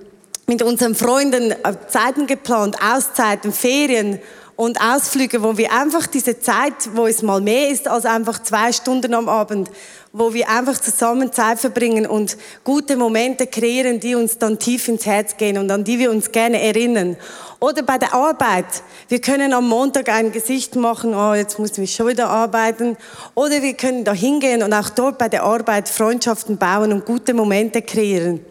mit 0.50 0.64
unseren 0.64 0.96
Freunden 0.96 1.52
äh, 1.52 1.56
Zeiten 1.90 2.26
geplant, 2.26 2.76
Auszeiten, 2.82 3.54
Ferien 3.54 4.18
und 4.56 4.82
Ausflüge, 4.82 5.44
wo 5.44 5.60
wir 5.60 5.72
einfach 5.72 6.08
diese 6.08 6.40
Zeit, 6.40 6.74
wo 6.96 7.06
es 7.06 7.22
mal 7.22 7.40
mehr 7.40 7.70
ist 7.70 7.88
als 7.88 8.06
einfach 8.06 8.42
zwei 8.42 8.72
Stunden 8.72 9.14
am 9.14 9.30
Abend, 9.30 9.70
wo 10.12 10.34
wir 10.34 10.50
einfach 10.50 10.82
zusammen 10.82 11.32
Zeit 11.32 11.60
verbringen 11.60 12.08
und 12.08 12.36
gute 12.64 12.98
Momente 12.98 13.46
kreieren, 13.46 14.00
die 14.00 14.16
uns 14.16 14.40
dann 14.40 14.58
tief 14.58 14.88
ins 14.88 15.06
Herz 15.06 15.38
gehen 15.38 15.60
und 15.60 15.70
an 15.70 15.84
die 15.84 16.00
wir 16.00 16.10
uns 16.10 16.32
gerne 16.32 16.60
erinnern. 16.60 17.16
Oder 17.60 17.84
bei 17.84 18.00
der 18.00 18.16
Arbeit. 18.16 18.66
Wir 19.08 19.22
können 19.22 19.54
am 19.54 19.70
Montag 19.70 20.10
ein 20.10 20.32
Gesicht 20.32 20.76
machen, 20.76 21.14
oh, 21.14 21.36
jetzt 21.36 21.60
muss 21.60 21.78
ich 21.78 21.94
schon 21.94 22.08
wieder 22.08 22.28
arbeiten. 22.28 22.98
Oder 23.36 23.62
wir 23.62 23.76
können 23.76 24.04
da 24.04 24.14
hingehen 24.14 24.64
und 24.64 24.74
auch 24.74 24.90
dort 24.90 25.20
bei 25.20 25.30
der 25.30 25.44
Arbeit 25.44 25.88
Freundschaften 25.88 26.58
bauen 26.58 26.92
und 26.92 27.06
gute 27.06 27.36
Momente 27.36 27.84
kreieren. 27.84 28.44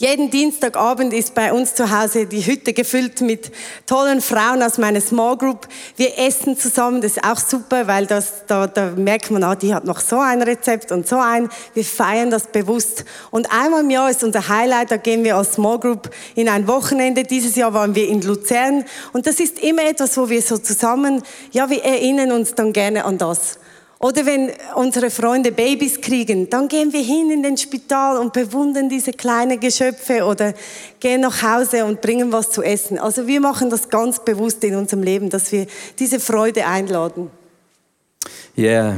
Jeden 0.00 0.30
Dienstagabend 0.30 1.12
ist 1.12 1.34
bei 1.34 1.52
uns 1.52 1.74
zu 1.74 1.90
Hause 1.90 2.26
die 2.26 2.46
Hütte 2.46 2.72
gefüllt 2.72 3.20
mit 3.20 3.50
tollen 3.84 4.20
Frauen 4.20 4.62
aus 4.62 4.78
meiner 4.78 5.00
Small 5.00 5.36
Group. 5.36 5.66
Wir 5.96 6.16
essen 6.20 6.56
zusammen, 6.56 7.00
das 7.00 7.16
ist 7.16 7.24
auch 7.24 7.40
super, 7.40 7.88
weil 7.88 8.06
das, 8.06 8.46
da, 8.46 8.68
da 8.68 8.90
merkt 8.90 9.32
man, 9.32 9.42
ah, 9.42 9.56
die 9.56 9.74
hat 9.74 9.84
noch 9.84 9.98
so 9.98 10.20
ein 10.20 10.40
Rezept 10.40 10.92
und 10.92 11.08
so 11.08 11.18
ein. 11.18 11.48
Wir 11.74 11.84
feiern 11.84 12.30
das 12.30 12.46
bewusst. 12.46 13.06
Und 13.32 13.52
einmal 13.52 13.80
im 13.80 13.90
Jahr 13.90 14.08
ist 14.08 14.22
unser 14.22 14.48
Highlight, 14.48 14.92
da 14.92 14.98
gehen 14.98 15.24
wir 15.24 15.36
als 15.36 15.54
Small 15.54 15.80
Group 15.80 16.10
in 16.36 16.48
ein 16.48 16.68
Wochenende. 16.68 17.24
Dieses 17.24 17.56
Jahr 17.56 17.74
waren 17.74 17.96
wir 17.96 18.06
in 18.06 18.22
Luzern. 18.22 18.84
Und 19.12 19.26
das 19.26 19.40
ist 19.40 19.58
immer 19.58 19.82
etwas, 19.82 20.16
wo 20.16 20.28
wir 20.28 20.42
so 20.42 20.58
zusammen, 20.58 21.24
ja, 21.50 21.70
wir 21.70 21.82
erinnern 21.84 22.30
uns 22.30 22.54
dann 22.54 22.72
gerne 22.72 23.04
an 23.04 23.18
das. 23.18 23.58
Oder 24.00 24.26
wenn 24.26 24.52
unsere 24.76 25.10
Freunde 25.10 25.50
Babys 25.50 26.00
kriegen, 26.00 26.48
dann 26.48 26.68
gehen 26.68 26.92
wir 26.92 27.02
hin 27.02 27.32
in 27.32 27.42
den 27.42 27.56
Spital 27.56 28.18
und 28.18 28.32
bewundern 28.32 28.88
diese 28.88 29.12
kleinen 29.12 29.58
Geschöpfe 29.58 30.24
oder 30.24 30.54
gehen 31.00 31.22
nach 31.22 31.42
Hause 31.42 31.84
und 31.84 32.00
bringen 32.00 32.30
was 32.30 32.50
zu 32.50 32.62
essen. 32.62 32.98
Also 32.98 33.26
wir 33.26 33.40
machen 33.40 33.70
das 33.70 33.88
ganz 33.88 34.20
bewusst 34.24 34.62
in 34.62 34.76
unserem 34.76 35.02
Leben, 35.02 35.30
dass 35.30 35.50
wir 35.50 35.66
diese 35.98 36.20
Freude 36.20 36.64
einladen. 36.66 37.30
Yeah. 38.58 38.96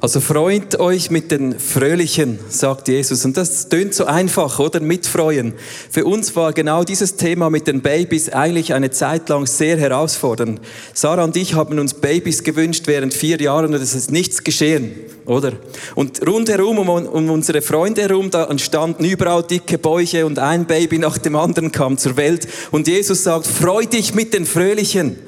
also 0.00 0.20
freut 0.20 0.80
euch 0.80 1.10
mit 1.10 1.30
den 1.30 1.58
Fröhlichen, 1.58 2.38
sagt 2.48 2.88
Jesus. 2.88 3.26
Und 3.26 3.36
das 3.36 3.68
tönt 3.68 3.92
so 3.92 4.06
einfach, 4.06 4.58
oder? 4.58 4.80
Mitfreuen. 4.80 5.52
Für 5.90 6.06
uns 6.06 6.34
war 6.34 6.54
genau 6.54 6.82
dieses 6.82 7.16
Thema 7.16 7.50
mit 7.50 7.66
den 7.66 7.82
Babys 7.82 8.30
eigentlich 8.30 8.72
eine 8.72 8.90
Zeit 8.90 9.28
lang 9.28 9.46
sehr 9.46 9.76
herausfordernd. 9.76 10.62
Sarah 10.94 11.24
und 11.24 11.36
ich 11.36 11.52
haben 11.52 11.78
uns 11.78 11.92
Babys 11.92 12.42
gewünscht 12.42 12.84
während 12.86 13.12
vier 13.12 13.38
Jahren 13.38 13.74
und 13.74 13.82
es 13.82 13.94
ist 13.94 14.10
nichts 14.10 14.44
geschehen, 14.44 14.92
oder? 15.26 15.52
Und 15.94 16.26
rundherum, 16.26 16.78
um, 16.78 16.88
um 16.88 17.30
unsere 17.30 17.60
Freunde 17.60 18.00
herum, 18.00 18.30
da 18.30 18.44
entstanden 18.44 19.04
überall 19.04 19.42
dicke 19.42 19.76
Bäuche 19.76 20.24
und 20.24 20.38
ein 20.38 20.64
Baby 20.64 20.98
nach 20.98 21.18
dem 21.18 21.36
anderen 21.36 21.70
kam 21.70 21.98
zur 21.98 22.16
Welt. 22.16 22.48
Und 22.70 22.88
Jesus 22.88 23.24
sagt, 23.24 23.46
freu 23.46 23.84
dich 23.84 24.14
mit 24.14 24.32
den 24.32 24.46
Fröhlichen. 24.46 25.18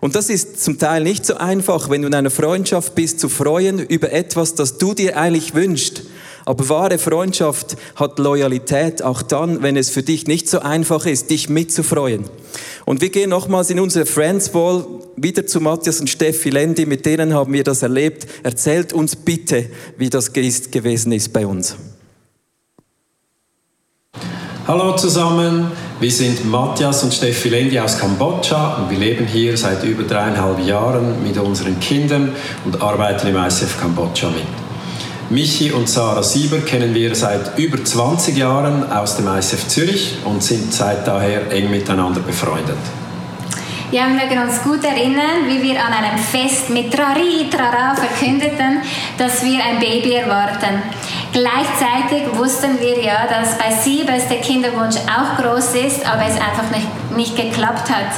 Und 0.00 0.14
das 0.14 0.30
ist 0.30 0.62
zum 0.62 0.78
Teil 0.78 1.02
nicht 1.02 1.26
so 1.26 1.34
einfach, 1.34 1.90
wenn 1.90 2.02
du 2.02 2.08
in 2.08 2.14
einer 2.14 2.30
Freundschaft 2.30 2.94
bist, 2.94 3.17
zu 3.18 3.28
freuen 3.28 3.78
über 3.78 4.12
etwas, 4.12 4.54
das 4.54 4.78
du 4.78 4.94
dir 4.94 5.16
eigentlich 5.16 5.54
wünschst. 5.54 6.02
Aber 6.44 6.68
wahre 6.70 6.98
Freundschaft 6.98 7.76
hat 7.96 8.18
Loyalität, 8.18 9.02
auch 9.02 9.20
dann, 9.20 9.62
wenn 9.62 9.76
es 9.76 9.90
für 9.90 10.02
dich 10.02 10.26
nicht 10.26 10.48
so 10.48 10.60
einfach 10.60 11.04
ist, 11.04 11.28
dich 11.28 11.50
mitzufreuen. 11.50 12.24
Und 12.86 13.02
wir 13.02 13.10
gehen 13.10 13.28
nochmals 13.28 13.68
in 13.68 13.80
unsere 13.80 14.06
Friends 14.06 14.48
Ball 14.48 14.86
wieder 15.16 15.46
zu 15.46 15.60
Matthias 15.60 16.00
und 16.00 16.08
Steffi 16.08 16.48
Lendi, 16.48 16.86
mit 16.86 17.04
denen 17.04 17.34
haben 17.34 17.52
wir 17.52 17.64
das 17.64 17.82
erlebt. 17.82 18.26
Erzählt 18.44 18.94
uns 18.94 19.14
bitte, 19.14 19.66
wie 19.98 20.08
das 20.08 20.32
gewesen 20.32 21.12
ist 21.12 21.34
bei 21.34 21.46
uns. 21.46 21.76
Hallo 24.66 24.96
zusammen, 24.96 25.70
wir 26.00 26.10
sind 26.12 26.48
Matthias 26.48 27.02
und 27.02 27.12
Steffi 27.12 27.48
Lendi 27.48 27.80
aus 27.80 27.98
Kambodscha 27.98 28.76
und 28.76 28.90
wir 28.90 28.98
leben 28.98 29.26
hier 29.26 29.56
seit 29.56 29.82
über 29.82 30.04
dreieinhalb 30.04 30.64
Jahren 30.64 31.22
mit 31.24 31.36
unseren 31.38 31.80
Kindern 31.80 32.36
und 32.64 32.80
arbeiten 32.80 33.26
im 33.26 33.36
ICF 33.36 33.80
Kambodscha 33.80 34.28
mit. 34.28 34.46
Michi 35.30 35.72
und 35.72 35.88
Sarah 35.88 36.22
Sieber 36.22 36.58
kennen 36.58 36.94
wir 36.94 37.14
seit 37.16 37.58
über 37.58 37.84
20 37.84 38.36
Jahren 38.36 38.90
aus 38.92 39.16
dem 39.16 39.26
ICF 39.26 39.66
Zürich 39.66 40.18
und 40.24 40.42
sind 40.42 40.72
seit 40.72 41.06
daher 41.06 41.50
eng 41.50 41.68
miteinander 41.68 42.20
befreundet. 42.20 42.78
Ja, 43.90 44.06
wir 44.06 44.14
mögen 44.14 44.38
uns 44.40 44.62
gut 44.62 44.84
erinnern, 44.84 45.48
wie 45.48 45.62
wir 45.62 45.82
an 45.82 45.92
einem 45.94 46.18
Fest 46.18 46.70
mit 46.70 46.92
Trari, 46.92 47.48
Trara 47.50 47.96
verkündeten, 47.96 48.82
dass 49.16 49.42
wir 49.42 49.64
ein 49.64 49.80
Baby 49.80 50.12
erwarten. 50.12 50.82
Gleichzeitig 51.32 52.36
wussten 52.36 52.80
wir 52.80 53.02
ja, 53.02 53.26
dass 53.28 53.58
bei 53.58 53.70
Siebes 53.70 54.28
der 54.28 54.38
Kinderwunsch 54.38 54.96
auch 55.06 55.42
groß 55.42 55.74
ist, 55.74 56.06
aber 56.06 56.22
es 56.22 56.34
einfach 56.34 56.70
nicht, 56.70 57.16
nicht 57.16 57.36
geklappt 57.36 57.90
hat. 57.90 58.12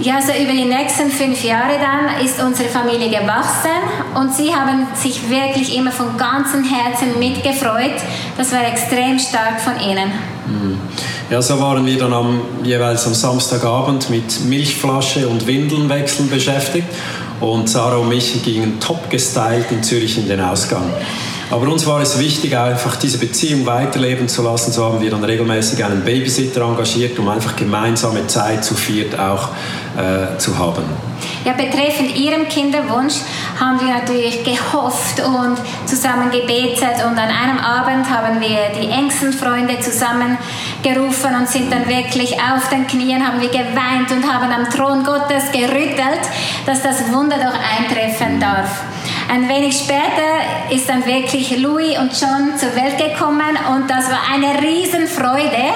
Ja, 0.00 0.20
so 0.20 0.32
über 0.32 0.52
die 0.52 0.64
nächsten 0.64 1.10
fünf 1.10 1.44
Jahre 1.44 1.74
dann 1.78 2.24
ist 2.24 2.42
unsere 2.42 2.68
Familie 2.68 3.08
gewachsen 3.08 3.70
und 4.14 4.34
sie 4.34 4.52
haben 4.52 4.86
sich 4.94 5.30
wirklich 5.30 5.76
immer 5.76 5.92
von 5.92 6.16
ganzem 6.16 6.64
Herzen 6.64 7.18
mitgefreut. 7.18 8.00
Das 8.36 8.50
war 8.52 8.66
extrem 8.66 9.18
stark 9.18 9.60
von 9.60 9.78
ihnen. 9.78 10.10
Mhm. 10.46 10.80
Ja, 11.30 11.40
so 11.40 11.60
waren 11.60 11.86
wir 11.86 11.98
dann 11.98 12.12
am, 12.12 12.40
jeweils 12.64 13.06
am 13.06 13.14
Samstagabend 13.14 14.10
mit 14.10 14.44
Milchflasche 14.44 15.28
und 15.28 15.46
Windeln 15.46 15.88
wechseln 15.88 16.28
beschäftigt 16.28 16.88
und 17.40 17.68
Sarah 17.68 17.98
und 17.98 18.08
mich 18.08 18.42
gingen 18.42 18.80
top 18.80 19.08
gestylt 19.08 19.70
in 19.70 19.82
Zürich 19.82 20.18
in 20.18 20.26
den 20.26 20.40
Ausgang. 20.40 20.90
Aber 21.52 21.68
uns 21.68 21.86
war 21.86 22.00
es 22.00 22.18
wichtig, 22.18 22.56
einfach 22.56 22.96
diese 22.96 23.18
Beziehung 23.18 23.66
weiterleben 23.66 24.26
zu 24.26 24.42
lassen. 24.42 24.72
So 24.72 24.86
haben 24.86 25.02
wir 25.02 25.10
dann 25.10 25.22
regelmäßig 25.22 25.84
einen 25.84 26.02
Babysitter 26.02 26.62
engagiert, 26.62 27.18
um 27.18 27.28
einfach 27.28 27.54
gemeinsame 27.56 28.26
Zeit 28.26 28.64
zu 28.64 28.74
viert 28.74 29.18
auch 29.20 29.50
äh, 29.98 30.38
zu 30.38 30.58
haben. 30.58 30.82
Ja, 31.44 31.52
betreffend 31.52 32.16
Ihrem 32.16 32.48
Kinderwunsch 32.48 33.16
haben 33.60 33.78
wir 33.80 33.92
natürlich 33.92 34.42
gehofft 34.42 35.20
und 35.20 35.58
zusammen 35.84 36.30
gebetet 36.30 37.04
und 37.04 37.18
an 37.18 37.28
einem 37.28 37.58
Abend 37.58 38.08
haben 38.08 38.40
wir 38.40 38.80
die 38.80 38.88
engsten 38.88 39.34
Freunde 39.34 39.78
zusammengerufen 39.78 41.36
und 41.38 41.48
sind 41.48 41.70
dann 41.70 41.86
wirklich 41.86 42.32
auf 42.32 42.70
den 42.70 42.86
Knien, 42.86 43.26
haben 43.26 43.42
wir 43.42 43.50
geweint 43.50 44.10
und 44.10 44.26
haben 44.26 44.50
am 44.50 44.70
Thron 44.70 45.04
Gottes 45.04 45.52
gerüttelt, 45.52 46.22
dass 46.64 46.82
das 46.82 47.12
Wunder 47.12 47.36
doch 47.36 47.58
eintreffen 47.78 48.40
darf. 48.40 48.84
Ein 49.32 49.48
wenig 49.48 49.78
später 49.78 50.68
ist 50.70 50.90
dann 50.90 51.06
wirklich 51.06 51.58
Louis 51.58 51.98
und 51.98 52.12
John 52.20 52.54
zur 52.58 52.76
Welt 52.76 52.98
gekommen 52.98 53.56
und 53.74 53.88
das 53.88 54.10
war 54.10 54.20
eine 54.30 54.60
Riesenfreude. 54.60 55.72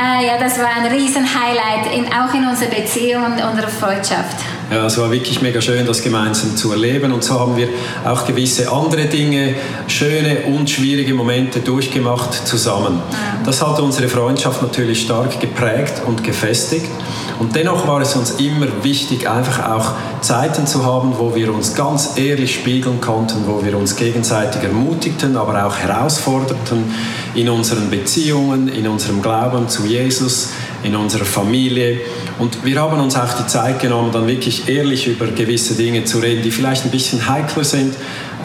Äh, 0.00 0.26
ja, 0.26 0.38
das 0.40 0.58
war 0.58 0.70
ein 0.74 0.86
Riesenhighlight 0.86 1.94
in, 1.94 2.06
auch 2.06 2.32
in 2.32 2.48
unserer 2.48 2.70
Beziehung 2.70 3.22
und 3.26 3.32
unserer 3.32 3.68
Freundschaft. 3.68 4.55
Ja, 4.68 4.86
es 4.86 4.98
war 4.98 5.12
wirklich 5.12 5.40
mega 5.42 5.60
schön, 5.60 5.86
das 5.86 6.02
gemeinsam 6.02 6.56
zu 6.56 6.72
erleben. 6.72 7.12
Und 7.12 7.22
so 7.22 7.38
haben 7.38 7.56
wir 7.56 7.68
auch 8.04 8.26
gewisse 8.26 8.70
andere 8.72 9.04
Dinge, 9.04 9.54
schöne 9.86 10.38
und 10.46 10.68
schwierige 10.68 11.14
Momente 11.14 11.60
durchgemacht 11.60 12.34
zusammen. 12.48 13.00
Das 13.44 13.64
hat 13.64 13.78
unsere 13.78 14.08
Freundschaft 14.08 14.62
natürlich 14.62 15.02
stark 15.02 15.38
geprägt 15.38 16.02
und 16.04 16.24
gefestigt. 16.24 16.90
Und 17.38 17.54
dennoch 17.54 17.86
war 17.86 18.00
es 18.00 18.16
uns 18.16 18.32
immer 18.32 18.66
wichtig, 18.82 19.28
einfach 19.28 19.70
auch 19.70 19.92
Zeiten 20.20 20.66
zu 20.66 20.84
haben, 20.84 21.14
wo 21.16 21.34
wir 21.34 21.54
uns 21.54 21.74
ganz 21.74 22.16
ehrlich 22.16 22.54
spiegeln 22.54 23.00
konnten, 23.00 23.46
wo 23.46 23.64
wir 23.64 23.76
uns 23.76 23.94
gegenseitig 23.94 24.64
ermutigten, 24.64 25.36
aber 25.36 25.64
auch 25.64 25.76
herausforderten 25.76 26.92
in 27.36 27.48
unseren 27.48 27.90
Beziehungen, 27.90 28.68
in 28.68 28.88
unserem 28.88 29.22
Glauben 29.22 29.68
zu 29.68 29.86
Jesus, 29.86 30.50
in 30.82 30.96
unserer 30.96 31.24
Familie. 31.24 32.00
Und 32.38 32.64
wir 32.64 32.80
haben 32.80 32.98
uns 33.00 33.16
auch 33.16 33.32
die 33.34 33.46
Zeit 33.46 33.78
genommen, 33.78 34.10
dann 34.10 34.26
wirklich 34.26 34.68
ehrlich 34.68 35.06
über 35.06 35.26
gewisse 35.26 35.74
Dinge 35.74 36.04
zu 36.04 36.18
reden, 36.18 36.42
die 36.42 36.50
vielleicht 36.50 36.84
ein 36.84 36.90
bisschen 36.90 37.28
heikler 37.28 37.64
sind, 37.64 37.94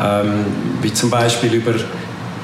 ähm, 0.01 0.45
wie 0.81 0.93
zum 0.93 1.10
Beispiel 1.10 1.53
über 1.53 1.74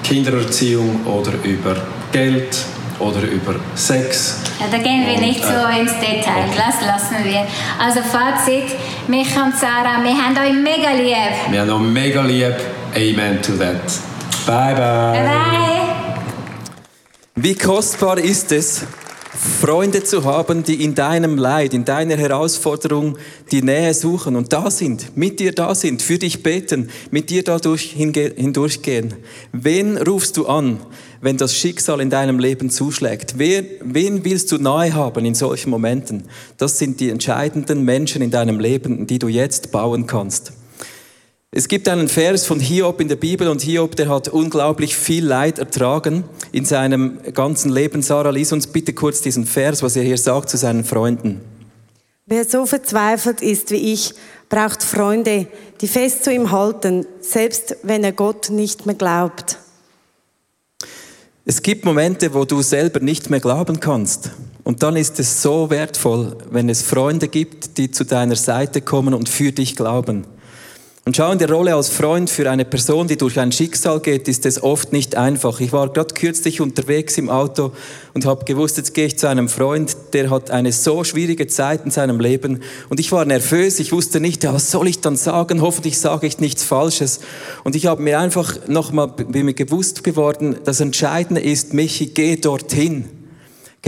Kindererziehung 0.03 1.05
oder 1.05 1.33
über 1.43 1.75
Geld 2.11 2.57
oder 2.99 3.21
über 3.21 3.55
Sex. 3.75 4.39
Ja, 4.59 4.65
da 4.71 4.77
gehen 4.77 5.05
wir 5.05 5.19
nicht 5.19 5.43
so 5.43 5.49
äh, 5.49 5.81
ins 5.81 5.93
Detail, 5.99 6.45
das 6.55 6.85
lassen 6.85 7.23
wir. 7.23 7.45
Also 7.79 7.99
Fazit, 8.01 8.75
mich 9.07 9.27
und 9.35 9.55
Sarah, 9.55 10.01
wir 10.03 10.15
haben 10.17 10.37
euch 10.37 10.53
mega 10.53 10.91
lieb. 10.91 11.51
Wir 11.51 11.61
haben 11.61 11.69
euch 11.69 11.91
mega 11.91 12.21
lieb. 12.21 12.55
Amen 12.95 13.41
to 13.41 13.51
that. 13.53 13.83
Bye, 14.45 14.73
bye. 14.73 15.11
Bye, 15.11 15.23
bye. 15.23 15.76
Wie 17.39 17.53
kostbar 17.53 18.17
ist 18.17 18.51
es, 18.51 18.81
Freunde 19.61 20.03
zu 20.03 20.23
haben, 20.23 20.63
die 20.63 20.83
in 20.83 20.95
deinem 20.95 21.37
Leid, 21.37 21.75
in 21.75 21.85
deiner 21.85 22.17
Herausforderung 22.17 23.15
die 23.51 23.61
Nähe 23.61 23.93
suchen 23.93 24.35
und 24.35 24.51
da 24.53 24.71
sind, 24.71 25.15
mit 25.15 25.39
dir 25.39 25.51
da 25.51 25.75
sind, 25.75 26.01
für 26.01 26.17
dich 26.17 26.41
beten, 26.41 26.89
mit 27.11 27.29
dir 27.29 27.43
dadurch 27.43 27.91
hindurchgehen. 27.91 29.13
Wen 29.51 29.99
rufst 29.99 30.35
du 30.37 30.47
an, 30.47 30.79
wenn 31.21 31.37
das 31.37 31.55
Schicksal 31.55 32.01
in 32.01 32.09
deinem 32.09 32.39
Leben 32.39 32.71
zuschlägt? 32.71 33.35
Wer, 33.37 33.63
wen 33.83 34.25
willst 34.25 34.51
du 34.51 34.57
nahe 34.57 34.95
haben 34.95 35.23
in 35.23 35.35
solchen 35.35 35.69
Momenten? 35.69 36.23
Das 36.57 36.79
sind 36.79 36.99
die 36.99 37.11
entscheidenden 37.11 37.85
Menschen 37.85 38.23
in 38.23 38.31
deinem 38.31 38.59
Leben, 38.59 39.05
die 39.05 39.19
du 39.19 39.27
jetzt 39.27 39.71
bauen 39.71 40.07
kannst. 40.07 40.53
Es 41.51 41.69
gibt 41.69 41.87
einen 41.87 42.09
Vers 42.09 42.45
von 42.45 42.59
Hiob 42.59 42.99
in 42.99 43.07
der 43.07 43.15
Bibel 43.15 43.47
und 43.47 43.61
Hiob, 43.61 43.95
der 43.95 44.09
hat 44.09 44.27
unglaublich 44.27 44.97
viel 44.97 45.25
Leid 45.25 45.59
ertragen 45.59 46.25
in 46.51 46.65
seinem 46.65 47.19
ganzen 47.33 47.71
Leben. 47.71 48.01
Sarah, 48.01 48.31
lies 48.31 48.51
uns 48.51 48.67
bitte 48.67 48.91
kurz 48.91 49.21
diesen 49.21 49.45
Vers, 49.45 49.81
was 49.81 49.95
er 49.95 50.03
hier 50.03 50.17
sagt 50.17 50.49
zu 50.49 50.57
seinen 50.57 50.83
Freunden. 50.83 51.39
Wer 52.25 52.43
so 52.43 52.65
verzweifelt 52.65 53.41
ist 53.41 53.71
wie 53.71 53.93
ich, 53.93 54.13
braucht 54.49 54.83
Freunde, 54.83 55.47
die 55.79 55.87
fest 55.87 56.25
zu 56.25 56.33
ihm 56.33 56.51
halten, 56.51 57.05
selbst 57.21 57.77
wenn 57.81 58.03
er 58.03 58.11
Gott 58.11 58.49
nicht 58.49 58.85
mehr 58.85 58.95
glaubt. 58.95 59.57
Es 61.45 61.61
gibt 61.61 61.85
Momente, 61.85 62.33
wo 62.33 62.43
du 62.43 62.61
selber 62.61 62.99
nicht 62.99 63.29
mehr 63.29 63.39
glauben 63.39 63.79
kannst. 63.79 64.31
Und 64.65 64.83
dann 64.83 64.97
ist 64.97 65.17
es 65.17 65.41
so 65.41 65.69
wertvoll, 65.69 66.35
wenn 66.51 66.67
es 66.67 66.81
Freunde 66.81 67.29
gibt, 67.29 67.77
die 67.77 67.89
zu 67.89 68.03
deiner 68.03 68.35
Seite 68.35 68.81
kommen 68.81 69.13
und 69.13 69.29
für 69.29 69.53
dich 69.53 69.77
glauben. 69.77 70.27
Und 71.07 71.15
schau, 71.15 71.31
in 71.31 71.39
der 71.39 71.49
Rolle 71.49 71.73
als 71.73 71.87
Freund 71.87 72.29
für 72.29 72.51
eine 72.51 72.65
Person, 72.65 73.07
die 73.07 73.15
durch 73.15 73.39
ein 73.39 73.53
Schicksal 73.53 74.01
geht, 74.01 74.27
ist 74.27 74.45
es 74.45 74.61
oft 74.61 74.91
nicht 74.91 75.15
einfach. 75.15 75.61
Ich 75.61 75.71
war 75.71 75.87
gerade 75.87 76.13
kürzlich 76.13 76.59
unterwegs 76.59 77.17
im 77.17 77.29
Auto 77.29 77.71
und 78.13 78.25
habe 78.25 78.43
gewusst, 78.43 78.75
jetzt 78.75 78.93
gehe 78.93 79.05
ich 79.05 79.17
zu 79.17 79.29
einem 79.29 79.47
Freund, 79.47 79.95
der 80.11 80.29
hat 80.29 80.51
eine 80.51 80.73
so 80.73 81.05
schwierige 81.05 81.47
Zeit 81.47 81.85
in 81.85 81.91
seinem 81.91 82.19
Leben 82.19 82.61
und 82.89 82.99
ich 82.99 83.09
war 83.13 83.23
nervös, 83.23 83.79
ich 83.79 83.93
wusste 83.93 84.19
nicht, 84.19 84.43
ja, 84.43 84.53
was 84.53 84.69
soll 84.69 84.89
ich 84.89 84.99
dann 84.99 85.15
sagen, 85.15 85.61
hoffentlich 85.61 85.97
sage 85.97 86.27
ich 86.27 86.39
nichts 86.39 86.65
Falsches. 86.65 87.21
Und 87.63 87.77
ich 87.77 87.85
habe 87.85 88.01
mir 88.01 88.19
einfach 88.19 88.67
nochmal, 88.67 89.07
bin 89.07 89.45
mir 89.45 89.53
gewusst 89.53 90.03
geworden, 90.03 90.57
das 90.65 90.81
Entscheidende 90.81 91.39
ist, 91.39 91.73
Michi, 91.73 92.07
geh 92.07 92.35
dorthin. 92.35 93.16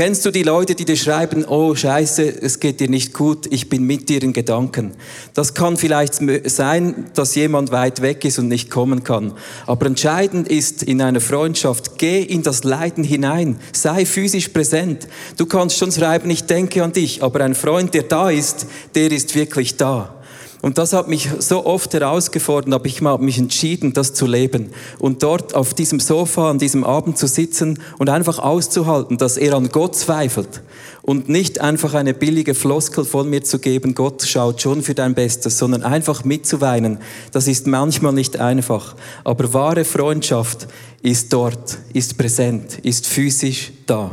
Kennst 0.01 0.25
du 0.25 0.31
die 0.31 0.43
Leute, 0.43 0.75
die 0.75 0.85
dir 0.85 0.95
schreiben, 0.95 1.43
oh 1.43 1.75
Scheiße, 1.75 2.23
es 2.41 2.61
geht 2.61 2.79
dir 2.79 2.89
nicht 2.89 3.11
gut, 3.11 3.47
ich 3.51 3.67
bin 3.67 3.83
mit 3.83 4.07
dir 4.07 4.23
in 4.23 4.31
Gedanken? 4.31 4.93
Das 5.33 5.53
kann 5.53 5.75
vielleicht 5.75 6.21
sein, 6.45 7.07
dass 7.15 7.35
jemand 7.35 7.73
weit 7.73 8.01
weg 8.01 8.23
ist 8.23 8.39
und 8.39 8.47
nicht 8.47 8.71
kommen 8.71 9.03
kann. 9.03 9.33
Aber 9.65 9.87
entscheidend 9.87 10.47
ist 10.47 10.83
in 10.83 11.01
einer 11.01 11.19
Freundschaft, 11.19 11.97
geh 11.97 12.21
in 12.21 12.43
das 12.43 12.63
Leiden 12.63 13.03
hinein, 13.03 13.59
sei 13.73 14.05
physisch 14.05 14.47
präsent. 14.47 15.09
Du 15.35 15.45
kannst 15.45 15.77
schon 15.77 15.91
schreiben, 15.91 16.29
ich 16.29 16.45
denke 16.45 16.81
an 16.81 16.93
dich, 16.93 17.21
aber 17.21 17.41
ein 17.41 17.53
Freund, 17.53 17.93
der 17.93 18.03
da 18.03 18.29
ist, 18.29 18.67
der 18.95 19.11
ist 19.11 19.35
wirklich 19.35 19.75
da. 19.75 20.18
Und 20.61 20.77
das 20.77 20.91
hat 20.91 21.07
mich 21.07 21.29
so 21.39 21.65
oft 21.65 21.93
herausgefordert, 21.93 22.73
aber 22.73 22.85
ich 22.85 23.01
habe 23.01 23.23
mich 23.23 23.37
entschieden, 23.37 23.93
das 23.93 24.13
zu 24.13 24.25
leben. 24.25 24.71
Und 24.97 25.23
dort 25.23 25.55
auf 25.55 25.73
diesem 25.73 26.01
Sofa 26.01 26.49
an 26.49 26.59
diesem 26.59 26.83
Abend 26.83 27.17
zu 27.17 27.27
sitzen 27.27 27.79
und 27.97 28.09
einfach 28.09 28.39
auszuhalten, 28.39 29.17
dass 29.17 29.37
er 29.37 29.53
an 29.53 29.69
Gott 29.69 29.95
zweifelt. 29.95 30.61
Und 31.01 31.29
nicht 31.29 31.61
einfach 31.61 31.93
eine 31.93 32.13
billige 32.13 32.53
Floskel 32.53 33.05
von 33.05 33.29
mir 33.29 33.41
zu 33.43 33.59
geben, 33.59 33.95
Gott 33.95 34.21
schaut 34.23 34.61
schon 34.61 34.83
für 34.83 34.93
dein 34.93 35.15
Bestes, 35.15 35.57
sondern 35.57 35.81
einfach 35.83 36.25
mitzuweinen. 36.25 36.99
Das 37.31 37.47
ist 37.47 37.65
manchmal 37.65 38.13
nicht 38.13 38.37
einfach. 38.37 38.95
Aber 39.23 39.53
wahre 39.53 39.85
Freundschaft 39.85 40.67
ist 41.01 41.31
dort, 41.31 41.77
ist 41.93 42.17
präsent, 42.17 42.79
ist 42.83 43.07
physisch 43.07 43.71
da. 43.87 44.11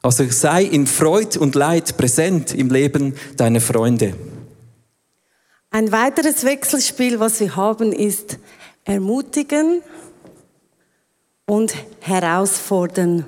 Also 0.00 0.24
sei 0.30 0.62
in 0.62 0.86
Freud 0.86 1.38
und 1.38 1.54
Leid 1.54 1.98
präsent 1.98 2.54
im 2.54 2.70
Leben 2.70 3.14
deiner 3.36 3.60
Freunde. 3.60 4.14
Ein 5.72 5.92
weiteres 5.92 6.42
Wechselspiel, 6.42 7.20
was 7.20 7.38
wir 7.38 7.54
haben, 7.54 7.92
ist 7.92 8.38
ermutigen 8.84 9.82
und 11.46 11.72
herausfordern. 12.00 13.24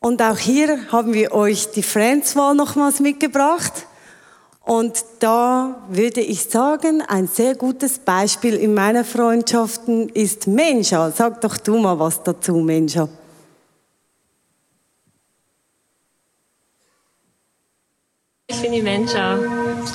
Und 0.00 0.22
auch 0.22 0.38
hier 0.38 0.90
haben 0.90 1.14
wir 1.14 1.30
euch 1.32 1.70
die 1.70 1.84
Friends-Wahl 1.84 2.56
nochmals 2.56 2.98
mitgebracht. 2.98 3.86
Und 4.62 5.04
da 5.20 5.80
würde 5.88 6.20
ich 6.20 6.44
sagen, 6.46 7.00
ein 7.06 7.28
sehr 7.28 7.54
gutes 7.54 8.00
Beispiel 8.00 8.54
in 8.54 8.74
meiner 8.74 9.04
Freundschaften 9.04 10.08
ist 10.08 10.48
Mensch. 10.48 10.88
Sag 10.88 11.40
doch 11.42 11.58
du 11.58 11.78
mal 11.78 11.96
was 12.00 12.24
dazu, 12.24 12.56
Mensch. 12.56 12.96
Ich 18.48 18.60
bin 18.60 18.72
die 18.72 18.82
Menscha 18.82 19.38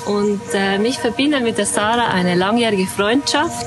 und 0.06 0.42
äh, 0.54 0.78
mich 0.78 1.00
verbindet 1.00 1.44
mit 1.44 1.58
der 1.58 1.66
Sarah 1.66 2.08
eine 2.08 2.36
langjährige 2.36 2.88
Freundschaft. 2.88 3.66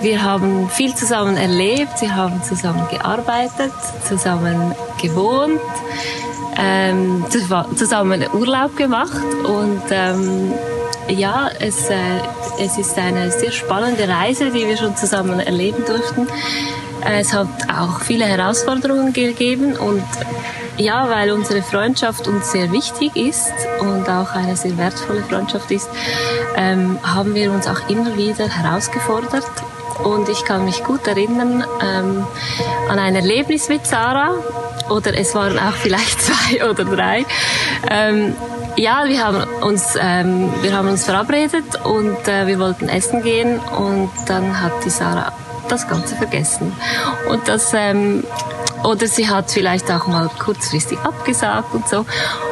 Wir 0.00 0.22
haben 0.22 0.68
viel 0.70 0.94
zusammen 0.94 1.36
erlebt, 1.36 2.00
wir 2.00 2.14
haben 2.14 2.42
zusammen 2.42 2.86
gearbeitet, 2.88 3.72
zusammen 4.06 4.74
gewohnt, 5.02 5.60
ähm, 6.56 7.24
zusammen 7.76 8.24
Urlaub 8.32 8.76
gemacht 8.76 9.24
und 9.44 9.82
ähm, 9.90 10.52
ja, 11.08 11.50
es, 11.58 11.88
äh, 11.90 11.96
es 12.60 12.78
ist 12.78 12.96
eine 12.98 13.30
sehr 13.30 13.50
spannende 13.50 14.08
Reise, 14.08 14.50
die 14.50 14.66
wir 14.66 14.76
schon 14.76 14.96
zusammen 14.96 15.40
erleben 15.40 15.84
durften. 15.86 16.26
Es 17.04 17.32
hat 17.32 17.48
auch 17.68 18.00
viele 18.00 18.26
Herausforderungen 18.26 19.12
gegeben 19.12 19.76
und 19.76 20.04
ja, 20.78 21.10
weil 21.10 21.32
unsere 21.32 21.62
Freundschaft 21.62 22.28
uns 22.28 22.52
sehr 22.52 22.72
wichtig 22.72 23.16
ist 23.16 23.52
und 23.80 24.08
auch 24.08 24.32
eine 24.32 24.56
sehr 24.56 24.76
wertvolle 24.78 25.22
Freundschaft 25.22 25.70
ist, 25.70 25.88
ähm, 26.56 26.98
haben 27.02 27.34
wir 27.34 27.52
uns 27.52 27.66
auch 27.66 27.88
immer 27.88 28.16
wieder 28.16 28.48
herausgefordert. 28.48 29.44
Und 30.04 30.28
ich 30.28 30.44
kann 30.44 30.64
mich 30.64 30.84
gut 30.84 31.06
erinnern 31.08 31.64
ähm, 31.82 32.24
an 32.88 32.98
ein 32.98 33.16
Erlebnis 33.16 33.68
mit 33.68 33.84
Sarah, 33.84 34.34
oder 34.88 35.14
es 35.18 35.34
waren 35.34 35.58
auch 35.58 35.72
vielleicht 35.72 36.22
zwei 36.22 36.68
oder 36.68 36.84
drei. 36.84 37.26
Ähm, 37.90 38.34
ja, 38.76 39.04
wir 39.06 39.24
haben 39.24 39.44
uns, 39.62 39.96
ähm, 40.00 40.52
wir 40.62 40.72
haben 40.76 40.88
uns 40.88 41.04
verabredet 41.04 41.84
und 41.84 42.28
äh, 42.28 42.46
wir 42.46 42.60
wollten 42.60 42.88
essen 42.88 43.22
gehen 43.22 43.58
und 43.58 44.10
dann 44.26 44.62
hat 44.62 44.72
die 44.84 44.90
Sarah 44.90 45.32
das 45.68 45.88
Ganze 45.88 46.14
vergessen. 46.16 46.72
Und 47.28 47.48
das 47.48 47.72
ähm, 47.74 48.24
oder 48.84 49.06
sie 49.06 49.28
hat 49.28 49.50
vielleicht 49.50 49.90
auch 49.90 50.06
mal 50.06 50.30
kurzfristig 50.38 50.98
abgesagt 51.00 51.74
und 51.74 51.88
so. 51.88 52.04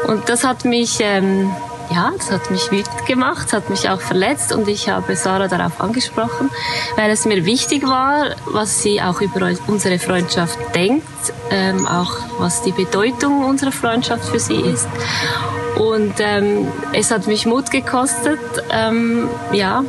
Und 0.06 0.28
das 0.28 0.44
hat 0.44 0.64
mich, 0.64 0.98
ähm, 1.00 1.50
ja, 1.90 2.12
das 2.16 2.30
hat 2.30 2.50
mich 2.50 2.70
wütend 2.70 3.06
gemacht, 3.06 3.52
hat 3.52 3.70
mich 3.70 3.88
auch 3.88 4.00
verletzt 4.00 4.52
und 4.52 4.68
ich 4.68 4.88
habe 4.88 5.14
Sarah 5.16 5.48
darauf 5.48 5.80
angesprochen, 5.80 6.50
weil 6.96 7.10
es 7.10 7.24
mir 7.24 7.44
wichtig 7.44 7.86
war, 7.86 8.34
was 8.46 8.82
sie 8.82 9.00
auch 9.00 9.20
über 9.20 9.50
unsere 9.66 9.98
Freundschaft 9.98 10.58
denkt, 10.74 11.06
ähm, 11.50 11.86
auch 11.86 12.12
was 12.38 12.62
die 12.62 12.72
Bedeutung 12.72 13.44
unserer 13.44 13.72
Freundschaft 13.72 14.24
für 14.24 14.40
sie 14.40 14.60
ist. 14.60 14.88
Und 15.76 16.14
ähm, 16.20 16.68
es 16.92 17.10
hat 17.10 17.26
mich 17.26 17.44
Mut 17.44 17.70
gekostet, 17.70 18.40
ähm, 18.70 19.28
ja, 19.52 19.84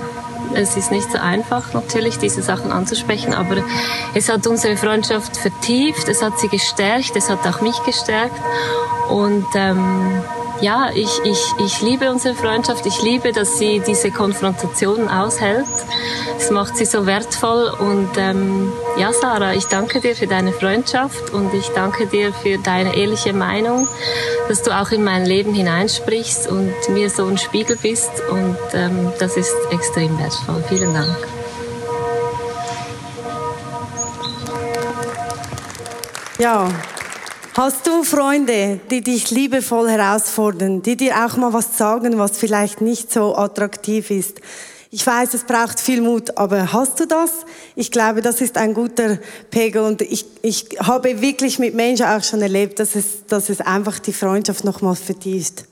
es 0.54 0.78
ist 0.78 0.92
nicht 0.92 1.12
so 1.12 1.18
einfach 1.18 1.74
natürlich, 1.74 2.18
diese 2.18 2.42
Sachen 2.42 2.72
anzusprechen, 2.72 3.34
aber 3.34 3.64
es 4.14 4.30
hat 4.30 4.46
unsere 4.48 4.78
Freundschaft 4.78 5.38
vertieft, 5.38 6.08
es 6.08 6.22
hat 6.22 6.40
sie 6.40 6.48
gestärkt, 6.48 7.16
es 7.16 7.30
hat 7.30 7.46
auch 7.48 7.62
mich 7.62 7.78
gestärkt. 7.84 8.40
Und 9.10 9.46
ähm, 9.56 10.22
ja, 10.62 10.90
ich, 10.94 11.20
ich, 11.24 11.54
ich 11.60 11.82
liebe 11.82 12.10
unsere 12.10 12.34
Freundschaft. 12.34 12.86
Ich 12.86 13.02
liebe, 13.02 13.32
dass 13.32 13.60
sie 13.60 13.82
diese 13.86 14.12
Konfrontationen 14.12 15.08
aushält. 15.08 15.66
Es 16.38 16.50
macht 16.50 16.78
sie 16.78 16.86
so 16.86 17.06
wertvoll. 17.06 17.72
Und 17.80 18.10
ähm, 18.18 18.72
ja, 18.98 19.14
Sarah, 19.14 19.54
ich 19.54 19.66
danke 19.66 20.00
dir 20.00 20.16
für 20.16 20.28
deine 20.28 20.52
Freundschaft 20.52 21.32
und 21.32 21.54
ich 21.54 21.70
danke 21.70 22.08
dir 22.08 22.34
für 22.34 22.58
deine 22.58 22.96
ehrliche 22.96 23.34
Meinung, 23.34 23.88
dass 24.48 24.64
du 24.64 24.72
auch 24.72 24.92
in 24.92 25.04
mein 25.04 25.26
Leben 25.26 25.54
hineinsprichst 25.54 26.48
und 26.50 26.74
mir 26.90 27.10
so 27.10 27.26
ein 27.26 27.38
Spiegel 27.38 27.78
bist. 27.78 28.12
Und 28.30 28.58
ähm, 28.74 29.12
das 29.20 29.38
ist 29.38 29.54
extrem 29.72 30.18
wertvoll. 30.20 30.64
Vielen 30.70 30.94
Dank. 30.94 31.16
Ja, 36.40 36.70
Hast 37.58 37.88
du 37.88 38.04
Freunde, 38.04 38.80
die 38.92 39.02
dich 39.02 39.32
liebevoll 39.32 39.90
herausfordern, 39.90 40.84
die 40.84 40.96
dir 40.96 41.26
auch 41.26 41.38
mal 41.38 41.54
was 41.54 41.76
sagen, 41.76 42.20
was 42.20 42.38
vielleicht 42.38 42.82
nicht 42.82 43.12
so 43.12 43.36
attraktiv 43.36 44.12
ist? 44.12 44.42
Ich 44.92 45.08
weiß, 45.08 45.34
es 45.34 45.44
braucht 45.44 45.80
viel 45.80 46.04
Mut, 46.04 46.38
aber 46.38 46.72
hast 46.72 47.00
du 47.00 47.08
das? 47.08 47.32
Ich 47.76 47.90
glaube, 47.90 48.22
das 48.22 48.42
ist 48.42 48.58
ein 48.58 48.76
guter 48.76 49.18
Pegel 49.50 49.82
und 49.82 50.04
ich, 50.04 50.28
ich 50.44 50.68
habe 50.78 51.20
wirklich 51.20 51.58
mit 51.58 51.74
Menschen 51.74 52.06
auch 52.06 52.24
schon 52.24 52.44
erlebt, 52.44 52.78
dass 52.78 52.94
es, 52.94 53.26
dass 53.26 53.50
es 53.50 53.60
einfach 53.60 53.98
die 53.98 54.14
Freundschaft 54.14 54.64
nochmals 54.64 55.00
vertieft. 55.00 55.66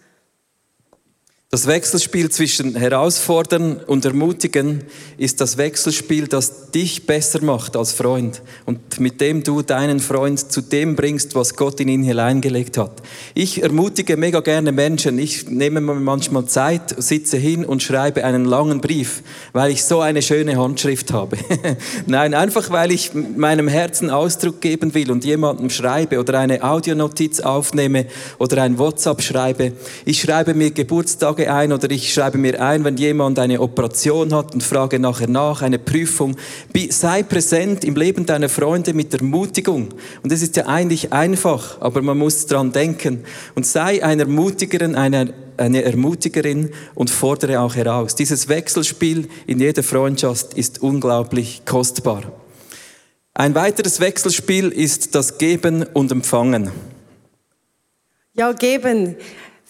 Das 1.51 1.67
Wechselspiel 1.67 2.31
zwischen 2.31 2.75
herausfordern 2.75 3.77
und 3.85 4.03
ermutigen 4.03 4.83
ist 5.17 5.39
das 5.41 5.57
Wechselspiel, 5.57 6.27
das 6.27 6.71
dich 6.71 7.05
besser 7.05 7.41
macht 7.43 7.77
als 7.77 7.93
Freund 7.93 8.41
und 8.65 8.99
mit 8.99 9.21
dem 9.21 9.43
du 9.43 9.61
deinen 9.61 9.99
Freund 9.99 10.51
zu 10.51 10.61
dem 10.61 10.95
bringst, 10.95 11.35
was 11.35 11.55
Gott 11.55 11.79
in 11.79 11.87
ihn 11.87 12.03
hineingelegt 12.03 12.79
hat. 12.79 13.03
Ich 13.35 13.61
ermutige 13.61 14.17
mega 14.17 14.39
gerne 14.39 14.71
Menschen. 14.71 15.19
Ich 15.19 15.47
nehme 15.47 15.81
mir 15.81 15.93
manchmal 15.93 16.45
Zeit, 16.45 16.95
sitze 16.97 17.37
hin 17.37 17.63
und 17.63 17.83
schreibe 17.83 18.25
einen 18.25 18.45
langen 18.45 18.81
Brief, 18.81 19.21
weil 19.53 19.71
ich 19.71 19.83
so 19.83 20.01
eine 20.01 20.23
schöne 20.23 20.57
Handschrift 20.57 21.13
habe. 21.13 21.37
Nein, 22.07 22.33
einfach 22.33 22.71
weil 22.71 22.91
ich 22.91 23.13
meinem 23.13 23.67
Herzen 23.67 24.09
Ausdruck 24.09 24.61
geben 24.61 24.95
will 24.95 25.11
und 25.11 25.23
jemandem 25.23 25.69
schreibe 25.69 26.19
oder 26.19 26.39
eine 26.39 26.63
Audionotiz 26.63 27.39
aufnehme 27.39 28.07
oder 28.39 28.63
ein 28.63 28.79
WhatsApp 28.79 29.21
schreibe. 29.21 29.73
Ich 30.05 30.19
schreibe 30.19 30.55
mir 30.55 30.71
Geburtstage 31.35 31.53
ein 31.53 31.73
oder 31.73 31.91
ich 31.91 32.13
schreibe 32.13 32.37
mir 32.37 32.61
ein, 32.61 32.83
wenn 32.83 32.97
jemand 32.97 33.39
eine 33.39 33.59
Operation 33.59 34.33
hat 34.33 34.53
und 34.53 34.63
frage 34.63 34.99
nachher 34.99 35.27
nach, 35.27 35.61
eine 35.61 35.79
Prüfung. 35.79 36.35
Sei 36.89 37.23
präsent 37.23 37.83
im 37.83 37.95
Leben 37.95 38.25
deiner 38.25 38.49
Freunde 38.49 38.93
mit 38.93 39.13
Ermutigung. 39.13 39.89
Und 40.23 40.31
das 40.31 40.41
ist 40.41 40.55
ja 40.55 40.67
eigentlich 40.67 41.13
einfach, 41.13 41.81
aber 41.81 42.01
man 42.01 42.17
muss 42.17 42.45
dran 42.45 42.71
denken. 42.71 43.23
Und 43.55 43.65
sei 43.65 44.03
ein 44.03 44.19
Ermutigerin, 44.19 44.95
eine, 44.95 45.33
eine 45.57 45.83
Ermutigerin 45.83 46.71
und 46.95 47.09
fordere 47.09 47.59
auch 47.59 47.75
heraus. 47.75 48.15
Dieses 48.15 48.47
Wechselspiel 48.47 49.27
in 49.47 49.59
jeder 49.59 49.83
Freundschaft 49.83 50.53
ist 50.53 50.81
unglaublich 50.81 51.61
kostbar. 51.65 52.23
Ein 53.33 53.53
weiteres 53.53 53.99
Wechselspiel 53.99 54.69
ist 54.69 55.13
das 55.13 55.37
Geben 55.37 55.83
und 55.93 56.11
Empfangen. 56.11 56.71
Ja, 58.37 58.51
geben. 58.51 59.15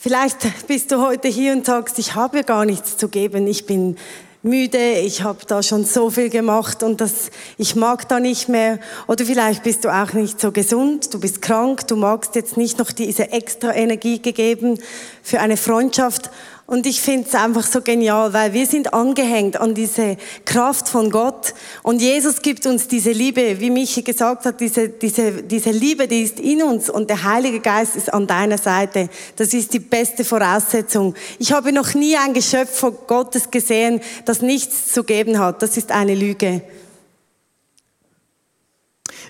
Vielleicht 0.07 0.67
bist 0.67 0.91
du 0.91 1.01
heute 1.01 1.27
hier 1.29 1.51
und 1.53 1.65
sagst, 1.65 1.97
ich 1.97 2.13
habe 2.13 2.43
gar 2.43 2.63
nichts 2.63 2.95
zu 2.95 3.07
geben, 3.07 3.47
ich 3.47 3.65
bin 3.65 3.97
müde, 4.43 4.99
ich 4.99 5.23
habe 5.23 5.39
da 5.47 5.63
schon 5.63 5.83
so 5.83 6.11
viel 6.11 6.29
gemacht 6.29 6.83
und 6.83 7.01
das, 7.01 7.31
ich 7.57 7.75
mag 7.75 8.07
da 8.07 8.19
nicht 8.19 8.47
mehr. 8.47 8.77
Oder 9.07 9.25
vielleicht 9.25 9.63
bist 9.63 9.83
du 9.83 9.89
auch 9.89 10.13
nicht 10.13 10.39
so 10.39 10.51
gesund, 10.51 11.11
du 11.11 11.19
bist 11.19 11.41
krank, 11.41 11.87
du 11.87 11.95
magst 11.95 12.35
jetzt 12.35 12.55
nicht 12.55 12.77
noch 12.77 12.91
diese 12.91 13.31
extra 13.31 13.73
Energie 13.73 14.21
gegeben 14.21 14.77
für 15.23 15.39
eine 15.39 15.57
Freundschaft 15.57 16.29
und 16.67 16.87
ich 16.87 16.99
finde 16.99 17.27
es 17.27 17.35
einfach 17.35 17.63
so 17.63 17.81
genial, 17.81 18.33
weil 18.33 18.53
wir 18.53 18.65
sind 18.65 18.91
angehängt 18.91 19.57
an 19.57 19.75
diese 19.75 20.17
Kraft 20.45 20.89
von 20.89 21.11
Gott. 21.11 21.53
Und 21.83 22.01
Jesus 22.01 22.41
gibt 22.41 22.65
uns 22.65 22.87
diese 22.87 23.11
Liebe, 23.11 23.59
wie 23.59 23.69
Michi 23.69 24.01
gesagt 24.01 24.45
hat, 24.45 24.59
diese, 24.59 24.89
diese, 24.89 25.43
diese 25.43 25.69
Liebe, 25.69 26.07
die 26.07 26.23
ist 26.23 26.39
in 26.39 26.63
uns 26.63 26.89
und 26.89 27.07
der 27.11 27.23
Heilige 27.23 27.59
Geist 27.59 27.95
ist 27.95 28.11
an 28.11 28.25
deiner 28.25 28.57
Seite. 28.57 29.09
Das 29.35 29.53
ist 29.53 29.73
die 29.73 29.79
beste 29.79 30.23
Voraussetzung. 30.23 31.13
Ich 31.37 31.51
habe 31.51 31.71
noch 31.71 31.93
nie 31.93 32.17
ein 32.17 32.33
Geschöpf 32.33 32.79
von 32.79 32.97
Gottes 33.05 33.51
gesehen, 33.51 34.01
das 34.25 34.41
nichts 34.41 34.91
zu 34.91 35.03
geben 35.03 35.37
hat. 35.37 35.61
Das 35.61 35.77
ist 35.77 35.91
eine 35.91 36.15
Lüge. 36.15 36.63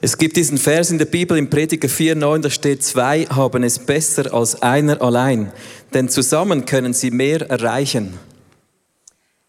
Es 0.02 0.18
gibt 0.18 0.36
diesen 0.36 0.58
Vers 0.58 0.92
in 0.92 0.98
der 0.98 1.06
Bibel 1.06 1.38
im 1.38 1.50
Prediger 1.50 1.88
4,9, 1.88 2.40
da 2.40 2.50
steht, 2.50 2.84
zwei 2.84 3.26
haben 3.26 3.64
es 3.64 3.80
besser 3.80 4.34
als 4.34 4.62
einer 4.62 5.02
allein, 5.02 5.52
denn 5.94 6.10
zusammen 6.10 6.66
können 6.66 6.94
sie 6.94 7.12
mehr 7.12 7.50
erreichen. 7.50 8.20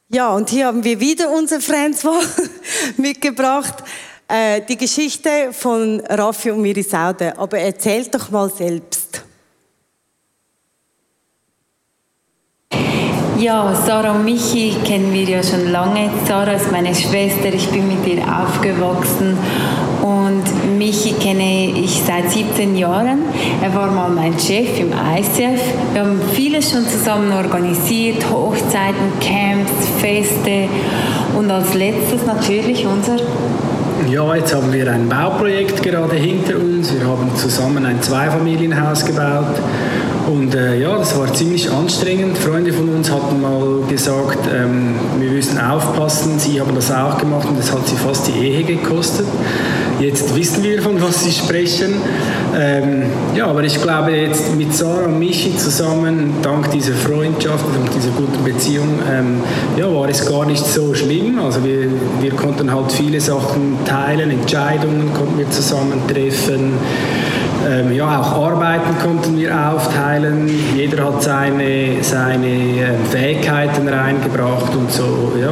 Ja, 0.08 0.32
und 0.34 0.50
hier 0.50 0.66
haben 0.66 0.84
wir 0.84 1.00
wieder 1.00 1.30
unser 1.30 1.60
Friends 1.60 2.04
mitgebracht. 2.96 3.82
Äh, 4.28 4.60
die 4.68 4.76
Geschichte 4.76 5.52
von 5.52 6.00
Raffi 6.00 6.52
und 6.52 6.62
Miri 6.62 6.84
Saude. 6.84 7.36
Aber 7.36 7.58
erzählt 7.58 8.14
doch 8.14 8.30
mal 8.30 8.48
selbst. 8.50 9.24
Ja, 13.38 13.74
Sarah 13.84 14.12
und 14.12 14.24
Michi 14.24 14.76
kennen 14.84 15.12
wir 15.12 15.24
ja 15.24 15.42
schon 15.42 15.70
lange. 15.70 16.10
Sarah 16.26 16.52
ist 16.52 16.70
meine 16.70 16.94
Schwester, 16.94 17.52
ich 17.52 17.68
bin 17.68 17.86
mit 17.88 18.06
ihr 18.06 18.22
aufgewachsen 18.22 19.36
und 20.06 20.78
Michi 20.78 21.12
kenne 21.12 21.70
ich 21.70 22.02
seit 22.06 22.30
17 22.30 22.76
Jahren. 22.76 23.22
Er 23.62 23.74
war 23.74 23.90
mal 23.90 24.08
mein 24.08 24.38
Chef 24.38 24.78
im 24.78 24.92
ICF. 24.92 25.60
Wir 25.92 26.02
haben 26.02 26.20
vieles 26.32 26.70
schon 26.70 26.86
zusammen 26.86 27.32
organisiert, 27.32 28.24
Hochzeiten, 28.30 29.12
Camps, 29.20 29.72
Feste 29.98 30.68
und 31.36 31.50
als 31.50 31.74
letztes 31.74 32.24
natürlich 32.26 32.86
unser 32.86 33.16
ja, 34.10 34.36
jetzt 34.36 34.54
haben 34.54 34.72
wir 34.72 34.92
ein 34.92 35.08
Bauprojekt 35.08 35.82
gerade 35.82 36.14
hinter 36.16 36.56
uns. 36.56 36.92
Wir 36.92 37.08
haben 37.08 37.34
zusammen 37.34 37.84
ein 37.86 38.00
Zweifamilienhaus 38.00 39.04
gebaut 39.04 39.56
und 40.26 40.54
äh, 40.54 40.80
ja, 40.80 40.96
das 40.98 41.16
war 41.16 41.32
ziemlich 41.32 41.70
anstrengend. 41.70 42.36
Freunde 42.36 42.72
von 42.72 42.88
uns 42.88 43.10
hatten 43.10 43.40
mal 43.40 43.82
gesagt, 43.88 44.38
ähm, 44.52 44.96
wir 45.18 45.30
müssen 45.30 45.58
aufpassen. 45.58 46.38
Sie 46.38 46.60
haben 46.60 46.74
das 46.74 46.90
auch 46.90 47.16
gemacht 47.18 47.48
und 47.48 47.58
das 47.58 47.72
hat 47.72 47.86
sie 47.86 47.96
fast 47.96 48.26
die 48.26 48.32
Ehe 48.32 48.64
gekostet. 48.64 49.26
Jetzt 50.00 50.34
wissen 50.34 50.62
wir, 50.64 50.82
von 50.82 51.00
was 51.00 51.22
sie 51.22 51.30
sprechen. 51.30 51.94
Ähm, 52.58 53.04
ja, 53.34 53.46
aber 53.46 53.62
ich 53.64 53.80
glaube 53.80 54.12
jetzt 54.12 54.54
mit 54.56 54.74
Sarah 54.74 55.04
und 55.04 55.18
Michi 55.18 55.56
zusammen, 55.56 56.34
dank 56.42 56.70
dieser 56.70 56.94
Freundschaft 56.94 57.64
und 57.64 57.94
dieser 57.94 58.10
guten 58.10 58.42
Beziehung, 58.44 58.98
ähm, 59.10 59.40
ja, 59.76 59.92
war 59.94 60.08
es 60.08 60.26
gar 60.26 60.44
nicht 60.44 60.66
so 60.66 60.92
schlimm. 60.92 61.38
Also 61.38 61.64
wir, 61.64 61.88
wir 62.20 62.32
konnten 62.32 62.72
halt 62.74 62.90
viele 62.90 63.20
Sachen 63.20 63.78
teilen, 63.84 64.30
Entscheidungen 64.30 65.12
konnten 65.14 65.38
wir 65.38 65.50
zusammen 65.50 66.02
treffen 66.08 66.72
ähm, 67.66 67.92
ja, 67.92 68.20
auch 68.20 68.46
Arbeiten 68.46 68.98
konnten 69.02 69.38
wir 69.38 69.52
aufteilen. 69.54 70.48
Jeder 70.74 71.04
hat 71.04 71.22
seine, 71.22 72.02
seine 72.02 72.46
ähm, 72.46 73.04
Fähigkeiten 73.10 73.88
reingebracht 73.88 74.74
und 74.74 74.90
so, 74.90 75.32
ja, 75.40 75.50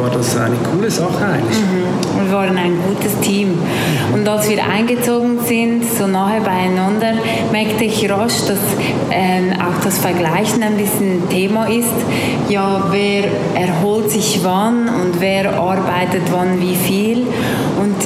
war 0.00 0.10
das 0.10 0.36
eine 0.36 0.56
coole 0.72 0.90
Sache 0.90 1.24
eigentlich. 1.24 1.58
Mhm. 1.58 2.24
Wir 2.24 2.32
waren 2.32 2.56
ein 2.56 2.78
gutes 2.88 3.18
Team. 3.20 3.58
Und 4.12 4.26
als 4.28 4.48
wir 4.48 4.64
eingezogen 4.64 5.38
sind, 5.44 5.84
so 5.84 6.06
nahe 6.06 6.40
beieinander, 6.40 7.12
merkte 7.52 7.84
ich 7.84 8.10
rasch, 8.10 8.46
dass 8.48 8.58
ähm, 9.10 9.52
auch 9.54 9.82
das 9.84 9.98
Vergleichen 9.98 10.62
ein 10.62 10.76
bisschen 10.76 11.28
Thema 11.28 11.66
ist. 11.66 11.94
Ja, 12.48 12.84
wer 12.90 13.24
erholt 13.54 14.10
sich 14.10 14.40
wann 14.42 14.88
und 14.88 15.20
wer 15.20 15.52
arbeitet 15.54 16.22
wann 16.32 16.60
wie 16.60 16.76
viel. 16.76 17.26
Und 17.78 17.96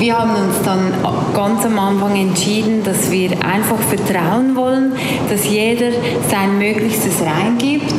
wir 0.00 0.18
haben 0.18 0.30
uns 0.30 0.56
dann 0.64 0.94
ganz 1.34 1.66
am 1.66 1.78
Anfang 1.78 2.16
entschieden, 2.16 2.82
dass 2.82 3.10
wir 3.10 3.32
einfach 3.44 3.78
vertrauen 3.78 4.56
wollen, 4.56 4.92
dass 5.28 5.46
jeder 5.46 5.90
sein 6.30 6.56
Möglichstes 6.56 7.20
reingibt 7.20 7.94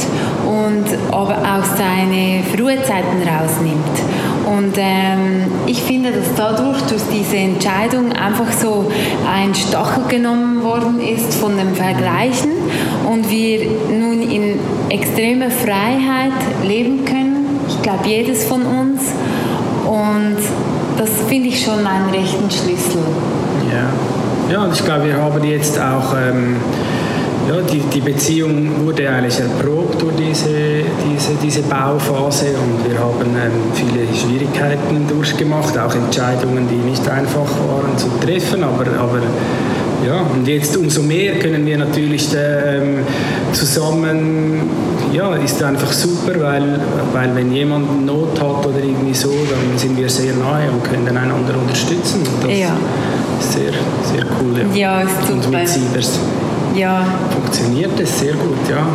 und 0.48 0.86
aber 1.12 1.38
auch 1.38 1.64
seine 1.78 2.42
Ruhezeiten 2.60 3.22
rausnimmt. 3.22 4.02
Und 4.48 4.74
ähm, 4.78 5.46
ich 5.68 5.84
finde, 5.84 6.12
dass 6.12 6.34
dadurch 6.36 6.82
durch 6.90 7.04
diese 7.14 7.38
Entscheidung 7.38 8.12
einfach 8.14 8.52
so 8.52 8.92
ein 9.32 9.54
Stachel 9.54 10.06
genommen 10.08 10.64
worden 10.64 11.00
ist 11.00 11.36
von 11.36 11.56
dem 11.56 11.76
Vergleichen 11.76 12.52
und 13.08 13.30
wir 13.30 13.60
nun 13.92 14.24
in 14.24 14.60
extremer 14.90 15.52
Freiheit 15.52 16.34
leben 16.64 17.06
können. 17.06 17.60
Ich 17.68 17.80
glaube, 17.84 18.08
jedes 18.08 18.46
von 18.46 18.64
uns. 18.64 19.02
Und 19.86 20.38
das 20.98 21.10
finde 21.28 21.50
ich 21.50 21.64
schon 21.64 21.86
einen 21.86 22.10
rechten 22.10 22.50
Schlüssel. 22.50 23.02
Ja, 23.72 24.54
ja 24.54 24.64
und 24.64 24.74
ich 24.74 24.84
glaube, 24.84 25.06
wir 25.06 25.18
haben 25.18 25.44
jetzt 25.44 25.80
auch, 25.80 26.14
ähm, 26.14 26.58
ja, 27.48 27.62
die, 27.62 27.80
die 27.80 28.02
Beziehung 28.02 28.86
wurde 28.86 29.10
eigentlich 29.10 29.40
erprobt 29.40 30.02
durch 30.02 30.16
diese, 30.16 30.50
diese, 31.04 31.34
diese 31.42 31.62
Bauphase 31.64 32.48
und 32.48 32.90
wir 32.90 33.00
haben 33.00 33.36
ähm, 33.36 33.52
viele 33.74 34.06
Schwierigkeiten 34.16 35.08
durchgemacht, 35.08 35.78
auch 35.78 35.94
Entscheidungen, 35.96 36.68
die 36.70 36.90
nicht 36.90 37.08
einfach 37.10 37.50
waren 37.68 37.98
zu 37.98 38.08
treffen, 38.24 38.64
aber, 38.64 38.86
aber 39.00 39.22
ja, 40.06 40.22
und 40.34 40.48
jetzt 40.48 40.76
umso 40.78 41.02
mehr 41.04 41.38
können 41.40 41.66
wir 41.66 41.78
natürlich 41.78 42.28
ähm, 42.36 43.00
zusammen, 43.54 44.62
ja, 45.14 45.36
ist 45.36 45.62
einfach 45.62 45.92
super, 45.92 46.40
weil, 46.42 46.80
weil 47.14 47.36
wenn 47.36 47.52
jemand 47.54 48.06
Not 48.06 48.40
hat 48.40 48.66
oder 48.66 48.80
irgendwie 48.84 49.14
so, 49.14 49.30
dann 49.30 49.78
sind 49.78 49.98
wir 49.98 50.10
sehr 50.10 50.34
nahe 50.36 50.70
und 50.72 50.84
können 50.84 51.08
einander 51.10 51.54
unterstützen. 51.62 52.22
Und 52.22 52.44
das 52.50 52.58
Ja. 52.60 52.76
ist 53.40 53.54
sehr, 53.54 53.72
sehr 54.14 54.26
cool. 54.40 54.62
Ja, 54.74 55.00
Ja, 55.00 55.02
ist 55.02 55.30
Und 55.32 55.44
super. 55.44 55.58
mit 55.60 55.68
Siebers 55.68 56.20
Ja, 56.76 57.06
funktioniert 57.34 58.00
es 58.00 58.20
sehr 58.20 58.34
gut, 58.34 58.58
ja. 58.70 58.86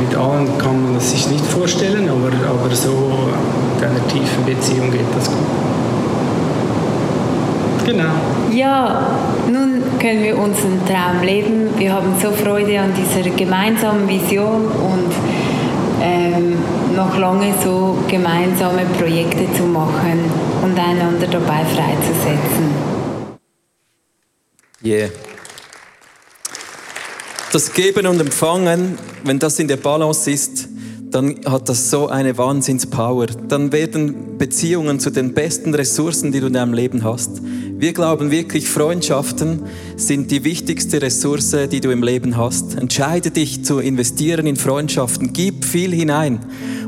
Mit 0.00 0.16
allen 0.16 0.46
kann 0.58 0.82
man 0.84 0.96
es 0.96 1.10
sich 1.10 1.28
nicht 1.28 1.44
vorstellen, 1.46 2.08
aber, 2.08 2.28
aber 2.48 2.74
so 2.74 2.90
mit 3.74 3.84
einer 3.84 4.06
tiefen 4.08 4.44
Beziehung 4.46 4.90
geht 4.92 5.00
das 5.16 5.26
gut. 5.26 5.36
Genau. 7.86 8.10
Ja, 8.52 9.06
nun 9.46 9.82
können 10.00 10.24
wir 10.24 10.36
unseren 10.36 10.84
Traum 10.86 11.22
leben. 11.22 11.68
Wir 11.78 11.92
haben 11.92 12.14
so 12.20 12.32
Freude 12.32 12.80
an 12.80 12.92
dieser 12.94 13.30
gemeinsamen 13.30 14.08
Vision 14.08 14.66
und 14.66 15.12
ähm, 16.02 16.56
noch 16.96 17.16
lange 17.16 17.54
so 17.62 17.96
gemeinsame 18.08 18.82
Projekte 18.98 19.46
zu 19.56 19.62
machen 19.62 20.18
und 20.64 20.76
einander 20.76 21.28
dabei 21.28 21.64
freizusetzen. 21.64 22.74
Yeah. 24.84 25.08
Das 27.52 27.72
Geben 27.72 28.06
und 28.08 28.20
Empfangen, 28.20 28.98
wenn 29.22 29.38
das 29.38 29.60
in 29.60 29.68
der 29.68 29.76
Balance 29.76 30.28
ist, 30.28 30.68
dann 31.10 31.40
hat 31.46 31.68
das 31.68 31.90
so 31.90 32.08
eine 32.08 32.36
Wahnsinnspower. 32.36 33.26
Dann 33.26 33.72
werden 33.72 34.36
Beziehungen 34.38 35.00
zu 35.00 35.10
den 35.10 35.32
besten 35.32 35.74
Ressourcen, 35.74 36.32
die 36.32 36.40
du 36.40 36.48
in 36.48 36.52
deinem 36.52 36.74
Leben 36.74 37.04
hast. 37.04 37.40
Wir 37.78 37.92
glauben 37.92 38.30
wirklich, 38.30 38.70
Freundschaften 38.70 39.64
sind 39.96 40.30
die 40.30 40.44
wichtigste 40.44 41.02
Ressource, 41.02 41.54
die 41.70 41.80
du 41.80 41.90
im 41.90 42.02
Leben 42.02 42.38
hast. 42.38 42.74
Entscheide 42.74 43.30
dich 43.30 43.64
zu 43.64 43.80
investieren 43.80 44.46
in 44.46 44.56
Freundschaften. 44.56 45.34
Gib 45.34 45.66
viel 45.66 45.92
hinein. 45.92 46.38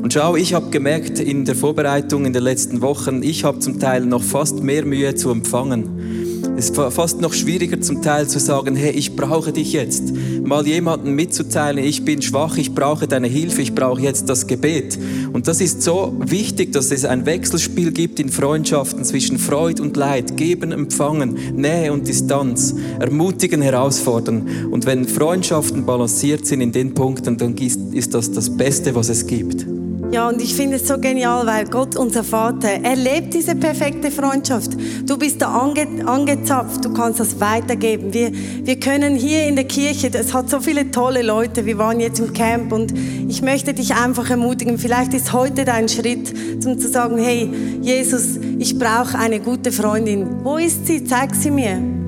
Und 0.01 0.15
schau, 0.15 0.35
ich 0.35 0.55
habe 0.55 0.71
gemerkt 0.71 1.19
in 1.19 1.45
der 1.45 1.57
Vorbereitung 1.57 2.25
in 2.25 2.33
den 2.33 2.43
letzten 2.43 2.81
Wochen, 2.81 3.23
ich 3.23 3.45
habe 3.45 3.59
zum 3.59 3.79
Teil 3.79 4.07
noch 4.07 4.23
fast 4.23 4.63
mehr 4.63 4.87
Mühe 4.87 5.15
zu 5.15 5.31
empfangen. 5.31 6.28
Es 6.59 6.71
ist 6.71 6.77
fast 6.77 7.21
noch 7.21 7.35
schwieriger 7.35 7.81
zum 7.81 8.03
Teil 8.03 8.27
zu 8.27 8.41
sagen, 8.41 8.75
hey, 8.75 8.91
ich 8.91 9.15
brauche 9.15 9.53
dich 9.53 9.75
jetzt. 9.75 10.13
Mal 10.43 10.67
jemanden 10.67 11.13
mitzuteilen, 11.13 11.79
ich 11.79 12.05
bin 12.05 12.21
schwach, 12.21 12.57
ich 12.57 12.75
brauche 12.75 13.07
deine 13.07 13.29
Hilfe, 13.29 13.63
ich 13.63 13.77
brauche 13.77 14.03
jetzt 14.03 14.29
das 14.29 14.49
Gebet. 14.49 14.99
Und 15.33 15.47
das 15.47 15.61
ist 15.61 15.83
so 15.83 16.17
wichtig, 16.19 16.73
dass 16.73 16.91
es 16.91 17.05
ein 17.05 17.27
Wechselspiel 17.27 17.93
gibt 17.93 18.19
in 18.19 18.29
Freundschaften 18.29 19.05
zwischen 19.05 19.39
Freude 19.39 19.85
und 19.85 19.97
Leid, 19.97 20.37
geben, 20.37 20.73
empfangen, 20.73 21.39
Nähe 21.55 21.93
und 21.93 22.09
Distanz, 22.09 22.75
ermutigen, 22.99 23.63
herausfordern. 23.63 24.67
Und 24.73 24.85
wenn 24.85 25.07
Freundschaften 25.07 25.87
balanciert 25.87 26.45
sind 26.45 26.61
in 26.61 26.73
den 26.73 26.93
Punkten, 26.93 27.37
dann 27.39 27.55
ist 27.57 28.15
das 28.15 28.33
das 28.33 28.57
Beste, 28.57 28.97
was 28.97 29.11
es 29.11 29.29
gibt. 29.29 29.78
Ja, 30.11 30.27
und 30.27 30.41
ich 30.41 30.55
finde 30.55 30.77
es 30.77 30.89
so 30.89 30.97
genial, 30.99 31.47
weil 31.47 31.67
Gott, 31.67 31.95
unser 31.95 32.25
Vater, 32.25 32.69
er 32.83 32.97
lebt 32.97 33.35
diese 33.35 33.55
perfekte 33.55 34.11
Freundschaft. 34.11 34.71
Du 35.05 35.19
bist 35.19 35.43
da 35.43 35.49
ange, 35.49 35.87
angezapft, 36.07 36.83
du 36.83 36.95
kannst 36.95 37.21
das 37.21 37.39
weitergeben. 37.41 38.15
Wir, 38.15 38.33
wir 38.33 38.81
können 38.81 39.17
hier 39.17 39.47
in 39.47 39.55
der 39.55 39.67
Kirche, 39.67 40.11
es 40.11 40.33
hat 40.33 40.49
so 40.49 40.61
viele 40.61 40.91
tolle 40.91 41.21
Leute, 41.21 41.67
wir 41.67 41.77
waren 41.77 42.01
jetzt 42.01 42.21
im 42.21 42.33
Camp 42.33 42.73
und 42.73 42.95
ich 43.29 43.43
möchte 43.43 43.75
dich 43.75 43.97
einfach 43.97 44.31
ermutigen, 44.31 44.79
vielleicht 44.79 45.13
ist 45.13 45.35
heute 45.35 45.67
dein 45.67 45.91
Schritt, 45.91 46.33
um 46.65 46.79
zu 46.79 46.89
sagen, 46.89 47.19
hey, 47.19 47.51
Jesus, 47.83 48.39
ich 48.59 48.79
brauche 48.79 49.19
eine 49.19 49.41
gute 49.41 49.73
Freundin. 49.73 50.43
Wo 50.43 50.57
ist 50.57 50.87
sie? 50.87 51.05
Zeig 51.05 51.35
sie 51.35 51.51
mir. 51.51 52.08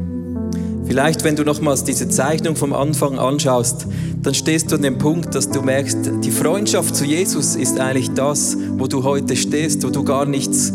Vielleicht, 0.90 1.22
wenn 1.22 1.37
du 1.37 1.44
nochmals 1.44 1.85
diese 1.85 2.09
Zeichnung 2.09 2.57
vom 2.57 2.72
Anfang 2.72 3.16
anschaust, 3.16 3.87
dann 4.24 4.35
stehst 4.35 4.72
du 4.72 4.74
an 4.74 4.83
dem 4.83 4.98
Punkt, 4.98 5.37
dass 5.37 5.48
du 5.48 5.62
merkst, 5.62 5.98
die 6.24 6.33
Freundschaft 6.33 6.96
zu 6.96 7.05
Jesus 7.05 7.55
ist 7.55 7.79
eigentlich 7.79 8.11
das, 8.11 8.57
wo 8.72 8.88
du 8.88 9.05
heute 9.05 9.37
stehst, 9.37 9.85
wo 9.85 9.90
du 9.90 10.03
gar 10.03 10.26
nichts 10.26 10.72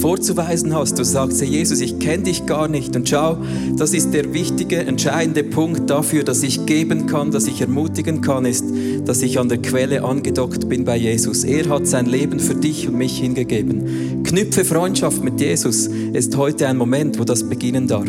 vorzuweisen 0.00 0.74
hast. 0.74 0.98
Du 0.98 1.04
sagst, 1.04 1.42
hey 1.42 1.48
Jesus, 1.48 1.82
ich 1.82 1.98
kenne 1.98 2.22
dich 2.22 2.46
gar 2.46 2.66
nicht. 2.66 2.96
Und 2.96 3.10
schau, 3.10 3.36
das 3.76 3.92
ist 3.92 4.14
der 4.14 4.32
wichtige, 4.32 4.78
entscheidende 4.78 5.44
Punkt 5.44 5.90
dafür, 5.90 6.24
dass 6.24 6.42
ich 6.42 6.64
geben 6.64 7.04
kann, 7.04 7.30
dass 7.30 7.46
ich 7.46 7.60
ermutigen 7.60 8.22
kann, 8.22 8.46
ist, 8.46 8.64
dass 9.04 9.20
ich 9.20 9.38
an 9.38 9.50
der 9.50 9.58
Quelle 9.58 10.02
angedockt 10.02 10.70
bin 10.70 10.86
bei 10.86 10.96
Jesus. 10.96 11.44
Er 11.44 11.68
hat 11.68 11.86
sein 11.86 12.06
Leben 12.06 12.40
für 12.40 12.54
dich 12.54 12.88
und 12.88 12.96
mich 12.96 13.18
hingegeben. 13.18 14.22
Knüpfe 14.24 14.64
Freundschaft 14.64 15.22
mit 15.22 15.38
Jesus. 15.42 15.90
Es 16.14 16.28
ist 16.28 16.36
heute 16.38 16.68
ein 16.68 16.78
Moment, 16.78 17.18
wo 17.18 17.24
das 17.24 17.46
beginnen 17.46 17.86
darf. 17.86 18.08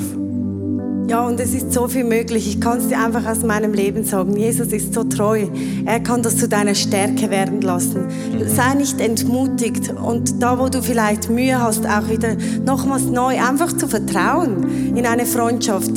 Ja, 1.10 1.26
und 1.26 1.39
es 1.39 1.56
ist 1.56 1.74
so 1.74 1.88
viel 1.88 2.04
möglich. 2.04 2.48
Ich 2.48 2.62
kann 2.62 2.78
es 2.78 2.88
dir 2.88 3.00
einfach 3.00 3.26
aus 3.26 3.41
meinem 3.41 3.74
Leben 3.74 4.04
sagen. 4.04 4.38
Jesus 4.38 4.67
ist 4.67 4.93
so 4.93 5.04
treu. 5.04 5.48
Er 5.84 6.00
kann 6.02 6.22
das 6.22 6.38
zu 6.38 6.48
deiner 6.48 6.76
Stärke 6.76 7.32
werden 7.32 7.62
lassen. 7.62 8.06
Sei 8.45 8.76
nicht 8.76 9.02
entmutigt 9.02 9.89
und 9.89 10.39
da, 10.39 10.60
wo 10.60 10.69
du 10.69 10.84
vielleicht 10.84 11.28
Mühe 11.32 11.60
hast, 11.60 11.88
auch 11.88 12.08
wieder 12.10 12.36
nochmals 12.63 13.06
neu 13.06 13.41
einfach 13.41 13.76
zu 13.76 13.88
vertrauen 13.88 14.95
in 14.95 15.08
eine 15.08 15.26
Freundschaft. 15.26 15.93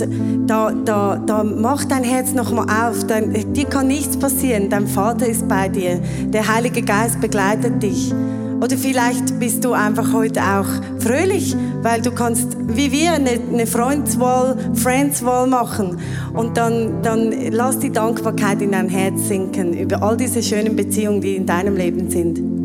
Da, 0.46 0.72
da, 0.72 1.16
da 1.18 1.44
mach 1.44 1.84
dein 1.84 2.04
Herz 2.04 2.32
nochmal 2.32 2.68
auf. 2.70 3.04
Dein, 3.04 3.52
dir 3.52 3.66
kann 3.66 3.88
nichts 3.88 4.16
passieren. 4.16 4.70
Dein 4.70 4.86
Vater 4.86 5.26
ist 5.26 5.46
bei 5.46 5.68
dir. 5.68 6.00
Der 6.28 6.48
Heilige 6.48 6.80
Geist 6.80 7.20
begleitet 7.20 7.82
dich. 7.82 8.14
Oder 8.62 8.78
vielleicht 8.78 9.40
bist 9.40 9.64
du 9.64 9.72
einfach 9.72 10.12
heute 10.12 10.40
auch 10.40 10.68
fröhlich, 11.00 11.56
weil 11.82 12.00
du 12.00 12.12
kannst, 12.12 12.56
wie 12.68 12.92
wir, 12.92 13.14
eine, 13.14 13.30
eine 13.30 13.66
Freundswahl, 13.66 14.56
Friendswahl 14.74 15.48
machen. 15.48 15.98
Und 16.32 16.56
dann, 16.56 17.02
dann 17.02 17.32
lass 17.50 17.80
die 17.80 17.90
Dankbarkeit 17.90 18.62
in 18.62 18.70
dein 18.70 18.88
Herz 18.88 19.26
sinken 19.26 19.76
über 19.76 20.00
all 20.00 20.16
diese 20.16 20.44
schönen 20.44 20.76
Beziehungen, 20.76 21.20
die 21.20 21.34
in 21.34 21.44
deinem 21.44 21.76
Leben 21.76 22.08
sind. 22.08 22.61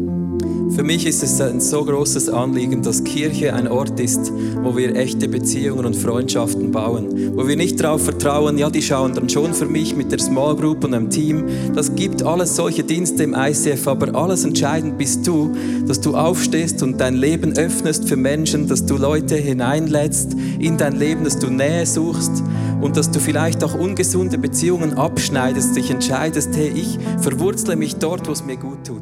Für 0.75 0.83
mich 0.83 1.05
ist 1.07 1.23
es 1.23 1.41
ein 1.41 1.59
so 1.59 1.83
großes 1.83 2.29
Anliegen, 2.29 2.81
dass 2.81 3.03
Kirche 3.03 3.53
ein 3.53 3.67
Ort 3.67 3.99
ist, 3.99 4.31
wo 4.61 4.75
wir 4.75 4.95
echte 4.95 5.27
Beziehungen 5.27 5.85
und 5.85 5.95
Freundschaften 5.95 6.71
bauen. 6.71 7.35
Wo 7.35 7.47
wir 7.47 7.55
nicht 7.55 7.79
darauf 7.79 8.03
vertrauen, 8.03 8.57
ja, 8.57 8.69
die 8.69 8.81
schauen 8.81 9.13
dann 9.13 9.29
schon 9.29 9.53
für 9.53 9.65
mich 9.65 9.95
mit 9.95 10.11
der 10.11 10.19
Small 10.19 10.55
Group 10.55 10.83
und 10.83 10.93
einem 10.93 11.09
Team. 11.09 11.45
Das 11.73 11.95
gibt 11.95 12.23
alles 12.23 12.55
solche 12.55 12.83
Dienste 12.83 13.23
im 13.23 13.33
ICF, 13.33 13.87
aber 13.87 14.13
alles 14.15 14.43
entscheidend 14.43 14.97
bist 14.97 15.25
du, 15.25 15.55
dass 15.87 16.01
du 16.01 16.15
aufstehst 16.15 16.83
und 16.83 16.99
dein 16.99 17.15
Leben 17.15 17.57
öffnest 17.57 18.07
für 18.07 18.17
Menschen, 18.17 18.67
dass 18.67 18.85
du 18.85 18.97
Leute 18.97 19.35
hineinlädst 19.35 20.35
in 20.59 20.77
dein 20.77 20.95
Leben, 20.95 21.23
dass 21.23 21.39
du 21.39 21.49
Nähe 21.49 21.85
suchst 21.85 22.43
und 22.81 22.97
dass 22.97 23.09
du 23.09 23.19
vielleicht 23.19 23.63
auch 23.63 23.73
ungesunde 23.73 24.37
Beziehungen 24.37 24.93
abschneidest, 24.93 25.75
dich 25.75 25.89
entscheidest, 25.89 26.55
hey, 26.55 26.71
ich 26.75 26.99
verwurzle 27.19 27.75
mich 27.75 27.95
dort, 27.95 28.27
wo 28.27 28.31
es 28.31 28.43
mir 28.43 28.57
gut 28.57 28.85
tut. 28.85 29.01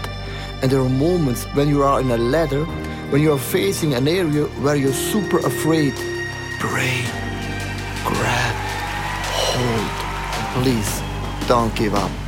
And 0.61 0.71
there 0.71 0.79
are 0.79 0.89
moments 0.89 1.45
when 1.55 1.67
you 1.69 1.83
are 1.83 1.99
in 1.99 2.11
a 2.11 2.17
ladder 2.17 2.65
when 3.11 3.21
you 3.21 3.33
are 3.33 3.37
facing 3.37 3.93
an 3.93 4.07
area 4.07 4.45
where 4.63 4.77
you're 4.77 4.93
super 4.93 5.39
afraid, 5.39 5.93
pray, 6.59 7.03
grab, 8.05 8.55
hold. 9.35 10.63
Please 10.63 11.01
don't 11.47 11.75
give 11.75 11.93
up. 11.93 12.20